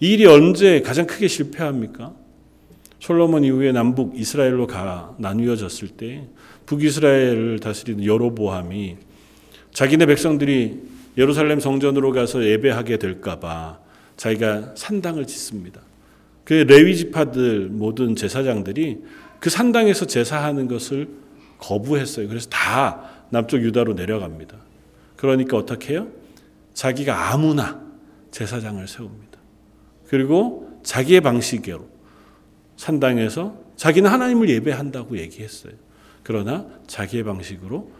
이 0.00 0.12
일이 0.12 0.26
언제 0.26 0.82
가장 0.82 1.06
크게 1.06 1.28
실패합니까? 1.28 2.12
솔로몬 2.98 3.44
이후에 3.44 3.72
남북 3.72 4.18
이스라엘로 4.18 4.66
가 4.66 5.14
나뉘어졌을 5.18 5.88
때 5.88 6.26
북이스라엘을 6.66 7.60
다스리는 7.60 8.04
여로보암이 8.04 8.96
자기네 9.72 10.06
백성들이 10.06 10.82
예루살렘 11.18 11.60
성전으로 11.60 12.12
가서 12.12 12.44
예배하게 12.44 12.98
될까봐 12.98 13.78
자기가 14.16 14.74
산당을 14.74 15.26
짓습니다. 15.26 15.80
그 16.44 16.54
레위 16.54 16.96
지파들 16.96 17.68
모든 17.68 18.16
제사장들이 18.16 18.98
그 19.40 19.50
산당에서 19.50 20.06
제사하는 20.06 20.68
것을 20.68 21.08
거부했어요. 21.58 22.28
그래서 22.28 22.48
다 22.48 23.10
남쪽 23.30 23.62
유다로 23.62 23.94
내려갑니다. 23.94 24.56
그러니까 25.16 25.56
어떻게 25.56 25.94
해요? 25.94 26.08
자기가 26.74 27.32
아무나 27.32 27.80
제사장을 28.30 28.86
세웁니다. 28.86 29.38
그리고 30.08 30.80
자기의 30.82 31.20
방식으로 31.20 31.95
산당에서 32.76 33.54
자기는 33.76 34.10
하나님을 34.10 34.48
예배한다고 34.48 35.18
얘기했어요. 35.18 35.72
그러나 36.22 36.66
자기의 36.86 37.24
방식으로 37.24 37.90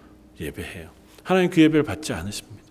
예배해요. 0.41 0.91
하나님 1.23 1.51
그 1.51 1.61
예배를 1.61 1.83
받지 1.83 2.13
않으십니다. 2.13 2.63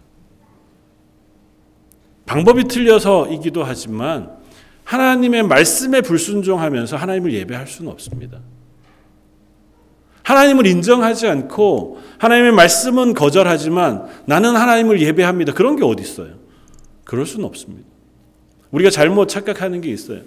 방법이 2.25 2.65
틀려서이기도 2.65 3.63
하지만 3.63 4.31
하나님의 4.83 5.43
말씀에 5.43 6.01
불순종하면서 6.01 6.97
하나님을 6.97 7.33
예배할 7.33 7.67
수는 7.67 7.91
없습니다. 7.91 8.39
하나님을 10.23 10.65
인정하지 10.65 11.27
않고 11.27 11.99
하나님의 12.17 12.51
말씀은 12.53 13.13
거절하지만 13.13 14.07
나는 14.25 14.55
하나님을 14.55 15.01
예배합니다. 15.01 15.53
그런 15.53 15.75
게 15.75 15.83
어디 15.83 16.01
있어요? 16.01 16.35
그럴 17.03 17.25
수는 17.27 17.45
없습니다. 17.45 17.87
우리가 18.71 18.89
잘못 18.89 19.27
착각하는 19.27 19.81
게 19.81 19.91
있어요. 19.91 20.21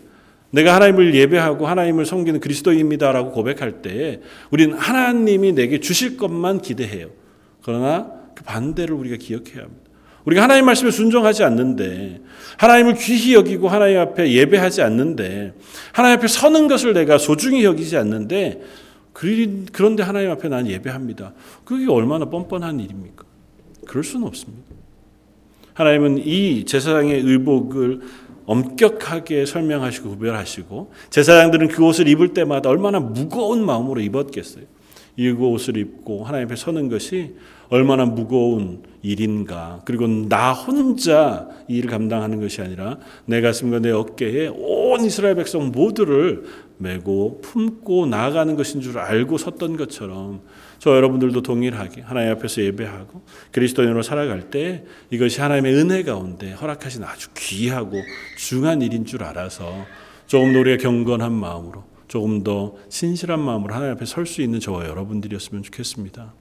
내가 0.51 0.75
하나님을 0.75 1.15
예배하고 1.15 1.67
하나님을 1.67 2.07
섬기는 2.07 2.41
그리스도입니다라고 2.41 3.33
고백할 3.33 3.83
때 3.83 4.21
우리는 4.51 4.77
하나님이 4.77 5.53
내게 5.53 5.81
주실 5.81 6.17
것만 6.17 6.63
기대해요. 6.63 7.11
그러나 7.63 8.11
그 8.35 8.45
반대를 8.45 8.95
우리가 8.95 9.17
기억해야 9.17 9.65
합니다. 9.65 9.89
우리가 10.25 10.43
하나님 10.43 10.67
말씀에 10.67 10.91
순종하지 10.91 11.45
않는데 11.45 12.21
하나님을 12.59 12.95
귀히 12.95 13.35
여기고 13.35 13.69
하나님 13.69 13.99
앞에 13.99 14.31
예배하지 14.31 14.83
않는데 14.83 15.55
하나님 15.93 16.19
앞에 16.19 16.29
서는 16.29 16.69
것을 16.69 16.93
내가 16.93 17.19
소중히 17.19 17.65
여기지 17.65 17.97
않는데 17.97 18.61
그런데 19.73 20.03
하나님 20.03 20.31
앞에 20.31 20.49
난 20.49 20.67
예배합니다. 20.67 21.33
그게 21.65 21.91
얼마나 21.91 22.27
뻔뻔한 22.27 22.79
일입니까? 22.79 23.25
그럴 23.87 24.05
수는 24.05 24.27
없습니다. 24.27 24.69
하나님은 25.75 26.19
이 26.27 26.65
제사장의 26.65 27.21
의복을 27.21 28.01
엄격하게 28.49 29.45
설명하시고 29.45 30.09
구별하시고 30.09 30.91
제사장들은 31.11 31.69
그 31.69 31.85
옷을 31.85 32.09
입을 32.09 32.33
때마다 32.33 32.71
얼마나 32.71 32.99
무거운 32.99 33.65
마음으로 33.65 34.01
입었겠어요. 34.01 34.65
이 35.19 35.29
옷을 35.29 35.77
입고 35.77 36.25
하나님 36.25 36.47
앞에 36.47 36.57
서는 36.57 36.89
것이 36.89 37.35
얼마나 37.69 38.07
무거운 38.07 38.83
일인가. 39.03 39.83
그리고 39.85 40.07
나 40.07 40.53
혼자 40.53 41.49
이 41.69 41.77
일을 41.77 41.91
감당하는 41.91 42.41
것이 42.41 42.63
아니라 42.63 42.99
내 43.27 43.43
가슴과 43.43 43.81
내 43.81 43.91
어깨에 43.91 44.49
온 44.49 45.05
이스라엘 45.05 45.35
백성 45.35 45.71
모두를 45.71 46.45
메고 46.79 47.41
품고 47.43 48.07
나아가는 48.07 48.57
것인 48.57 48.81
줄 48.81 48.99
알고 48.99 49.37
섰던 49.37 49.77
것처럼 49.77 50.41
저 50.79 50.95
여러분들도 50.95 51.43
동일하게 51.43 52.03
하나님 52.03 52.33
앞에서 52.33 52.63
예배하고 52.63 53.23
그리스도인으로 53.53 54.03
살아갈 54.03 54.51
때 54.51 54.85
이것이 55.11 55.41
하나님의 55.41 55.75
은혜 55.75 56.03
가운데 56.05 56.53
허락하신 56.53 57.03
아주 57.05 57.29
귀하고 57.37 57.93
중한 58.37 58.81
일인 58.83 59.05
줄 59.05 59.25
알아서 59.25 59.87
조금 60.27 60.53
더 60.53 60.61
우리가 60.61 60.81
경건한 60.83 61.33
마음으로 61.33 61.85
조금 62.07 62.43
더 62.45 62.77
신실한 62.89 63.41
마음으로 63.41 63.75
하나님 63.75 63.95
앞에 63.95 64.05
설 64.07 64.25
수 64.25 64.41
있는 64.41 64.61
저와 64.61 64.87
여러분들이었으면 64.87 65.63
좋겠습니다. 65.65 66.33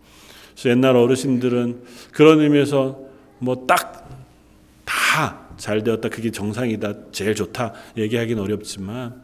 그래서 0.53 0.69
옛날 0.69 0.95
어르신들은 0.95 1.81
그런 2.11 2.39
의미에서 2.41 2.99
뭐 3.39 3.65
딱 3.67 4.07
다 4.85 5.47
잘 5.57 5.83
되었다 5.83 6.09
그게 6.09 6.29
정상이다 6.31 7.11
제일 7.11 7.33
좋다 7.33 7.73
얘기하기는 7.97 8.41
어렵지만 8.41 9.21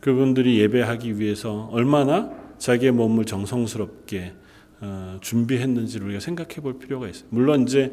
그분들이 0.00 0.58
예배하기 0.60 1.20
위해서 1.20 1.68
얼마나 1.72 2.30
자기의 2.58 2.92
몸을 2.92 3.24
정성스럽게 3.24 4.34
어, 4.80 5.18
준비했는지를 5.20 6.06
우리가 6.06 6.20
생각해 6.20 6.56
볼 6.56 6.78
필요가 6.78 7.08
있어요. 7.08 7.26
물론 7.30 7.62
이제 7.62 7.92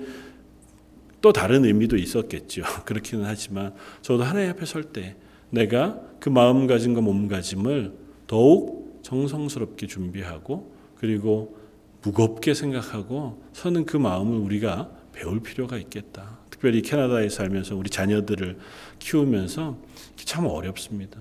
또 1.21 1.33
다른 1.33 1.65
의미도 1.65 1.97
있었겠죠. 1.97 2.63
그렇기는 2.85 3.25
하지만 3.25 3.73
저도 4.01 4.23
하나님 4.23 4.51
앞에 4.51 4.65
설 4.65 4.83
때 4.83 5.15
내가 5.49 5.99
그 6.19 6.29
마음가짐과 6.29 7.01
몸가짐을 7.01 7.93
더욱 8.27 8.99
정성스럽게 9.03 9.87
준비하고 9.87 10.75
그리고 10.97 11.57
무겁게 12.01 12.53
생각하고 12.53 13.41
서는 13.53 13.85
그 13.85 13.97
마음을 13.97 14.37
우리가 14.37 14.91
배울 15.13 15.39
필요가 15.39 15.77
있겠다. 15.77 16.39
특별히 16.49 16.81
캐나다에 16.81 17.29
살면서 17.29 17.75
우리 17.75 17.89
자녀들을 17.89 18.57
키우면서 18.99 19.77
참 20.17 20.45
어렵습니다. 20.45 21.19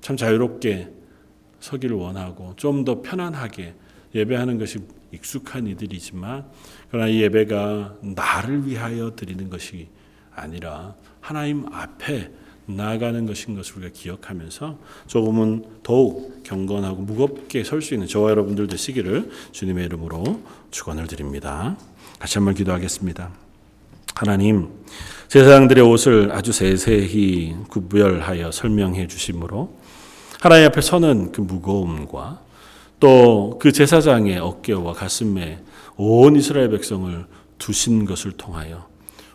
참 0.00 0.16
자유롭게 0.16 0.88
서기를 1.60 1.96
원하고 1.96 2.54
좀 2.56 2.84
더 2.84 3.02
편안하게 3.02 3.74
예배하는 4.14 4.58
것이 4.58 4.78
익숙한 5.12 5.66
이들이지만 5.66 6.44
그러나 6.90 7.08
이 7.08 7.20
예배가 7.22 7.96
나를 8.00 8.66
위하여 8.66 9.14
드리는 9.14 9.48
것이 9.50 9.88
아니라 10.34 10.94
하나님 11.20 11.66
앞에 11.72 12.30
나아가는 12.66 13.26
것인 13.26 13.56
것을 13.56 13.78
우리가 13.78 13.92
기억하면서 13.92 14.78
조금은 15.06 15.64
더욱 15.82 16.42
경건하고 16.44 17.02
무겁게 17.02 17.64
설 17.64 17.82
수 17.82 17.94
있는 17.94 18.06
저와 18.06 18.30
여러분들 18.30 18.68
되시기를 18.68 19.30
주님의 19.52 19.86
이름으로 19.86 20.40
축원을 20.70 21.06
드립니다. 21.08 21.76
같이 22.18 22.38
한번 22.38 22.54
기도하겠습니다. 22.54 23.30
하나님 24.14 24.68
제사장들의 25.28 25.84
옷을 25.84 26.30
아주 26.32 26.52
세세히 26.52 27.56
구별하여 27.68 28.50
설명해 28.52 29.06
주심으로 29.08 29.79
하나님 30.40 30.66
앞에 30.66 30.80
서는 30.80 31.32
그 31.32 31.40
무거움과 31.40 32.40
또 32.98 33.58
그 33.60 33.72
제사장의 33.72 34.38
어깨와 34.38 34.94
가슴에 34.94 35.58
온 35.96 36.36
이스라엘 36.36 36.70
백성을 36.70 37.26
두신 37.58 38.06
것을 38.06 38.32
통하여 38.32 38.86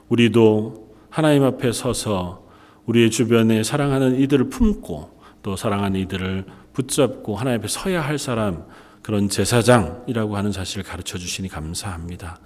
우리도 0.10 0.90
하나님 1.10 1.44
앞에 1.44 1.72
서서 1.72 2.44
우리의 2.86 3.12
주변에 3.12 3.64
사랑하는 3.64 4.20
이들을 4.20 4.50
품고 4.50 5.20
또 5.44 5.56
사랑하는 5.56 6.00
이들을 6.02 6.46
붙잡고 6.74 7.36
하나님 7.36 7.60
앞에 7.60 7.68
서야 7.68 8.02
할 8.02 8.18
사람 8.18 8.66
그런 9.02 9.30
제사장이라고 9.30 10.36
하는 10.36 10.52
사실을 10.52 10.84
가르쳐 10.84 11.18
주시니 11.20 11.50
감사합니다. 11.50 12.40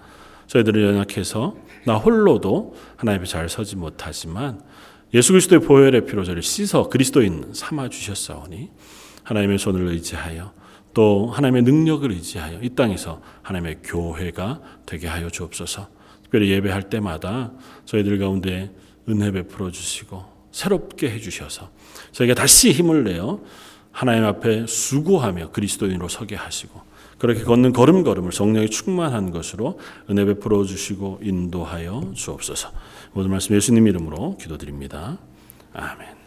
저희들은 0.48 0.96
연약해서 0.96 1.56
나 1.86 1.96
홀로도 1.96 2.76
하나님 2.98 3.22
앞에 3.22 3.30
잘 3.30 3.48
서지 3.48 3.78
못하지만 3.78 4.62
예수 5.14 5.32
그리스도의 5.34 5.62
보혈의 5.62 6.06
피로 6.06 6.24
저를 6.24 6.44
씻어 6.44 6.88
그리스도인 6.88 7.52
삼아 7.54 7.90
주셨사오니 7.90 8.70
하나님의 9.24 9.58
손을 9.58 9.88
의지하여 9.88 10.54
또 10.94 11.28
하나님의 11.28 11.64
능력을 11.64 12.12
의지하여 12.12 12.60
이 12.62 12.70
땅에서 12.70 13.22
하나님의 13.42 13.80
교회가 13.84 14.62
되게 14.86 15.08
하여 15.08 15.30
주옵소서. 15.30 15.88
특별히 16.24 16.52
예배할 16.52 16.90
때마다 16.90 17.52
저희들 17.86 18.20
가운데 18.20 18.72
은혜 19.08 19.32
베풀어 19.32 19.72
주시고 19.72 20.24
새롭게 20.52 21.10
해 21.10 21.20
주셔서 21.20 21.72
저희가 22.12 22.36
다시 22.36 22.72
힘을 22.72 23.04
내어 23.04 23.40
하나님 23.92 24.26
앞에 24.26 24.68
수고하며 24.68 25.52
그리스도인으로 25.52 26.08
서게 26.08 26.36
하시고 26.36 26.82
그렇게 27.18 27.44
걷는 27.44 27.74
걸음걸음을 27.74 28.32
성령이 28.32 28.70
충만한 28.70 29.32
것으로 29.32 29.80
은혜 30.10 30.24
베풀어 30.26 30.64
주시고 30.64 31.20
인도하여 31.24 32.14
주옵소서. 32.16 32.72
모든 33.14 33.32
말씀 33.32 33.56
예수님 33.56 33.88
이름으로 33.88 34.38
기도드립니다. 34.38 35.18
아멘. 35.74 36.19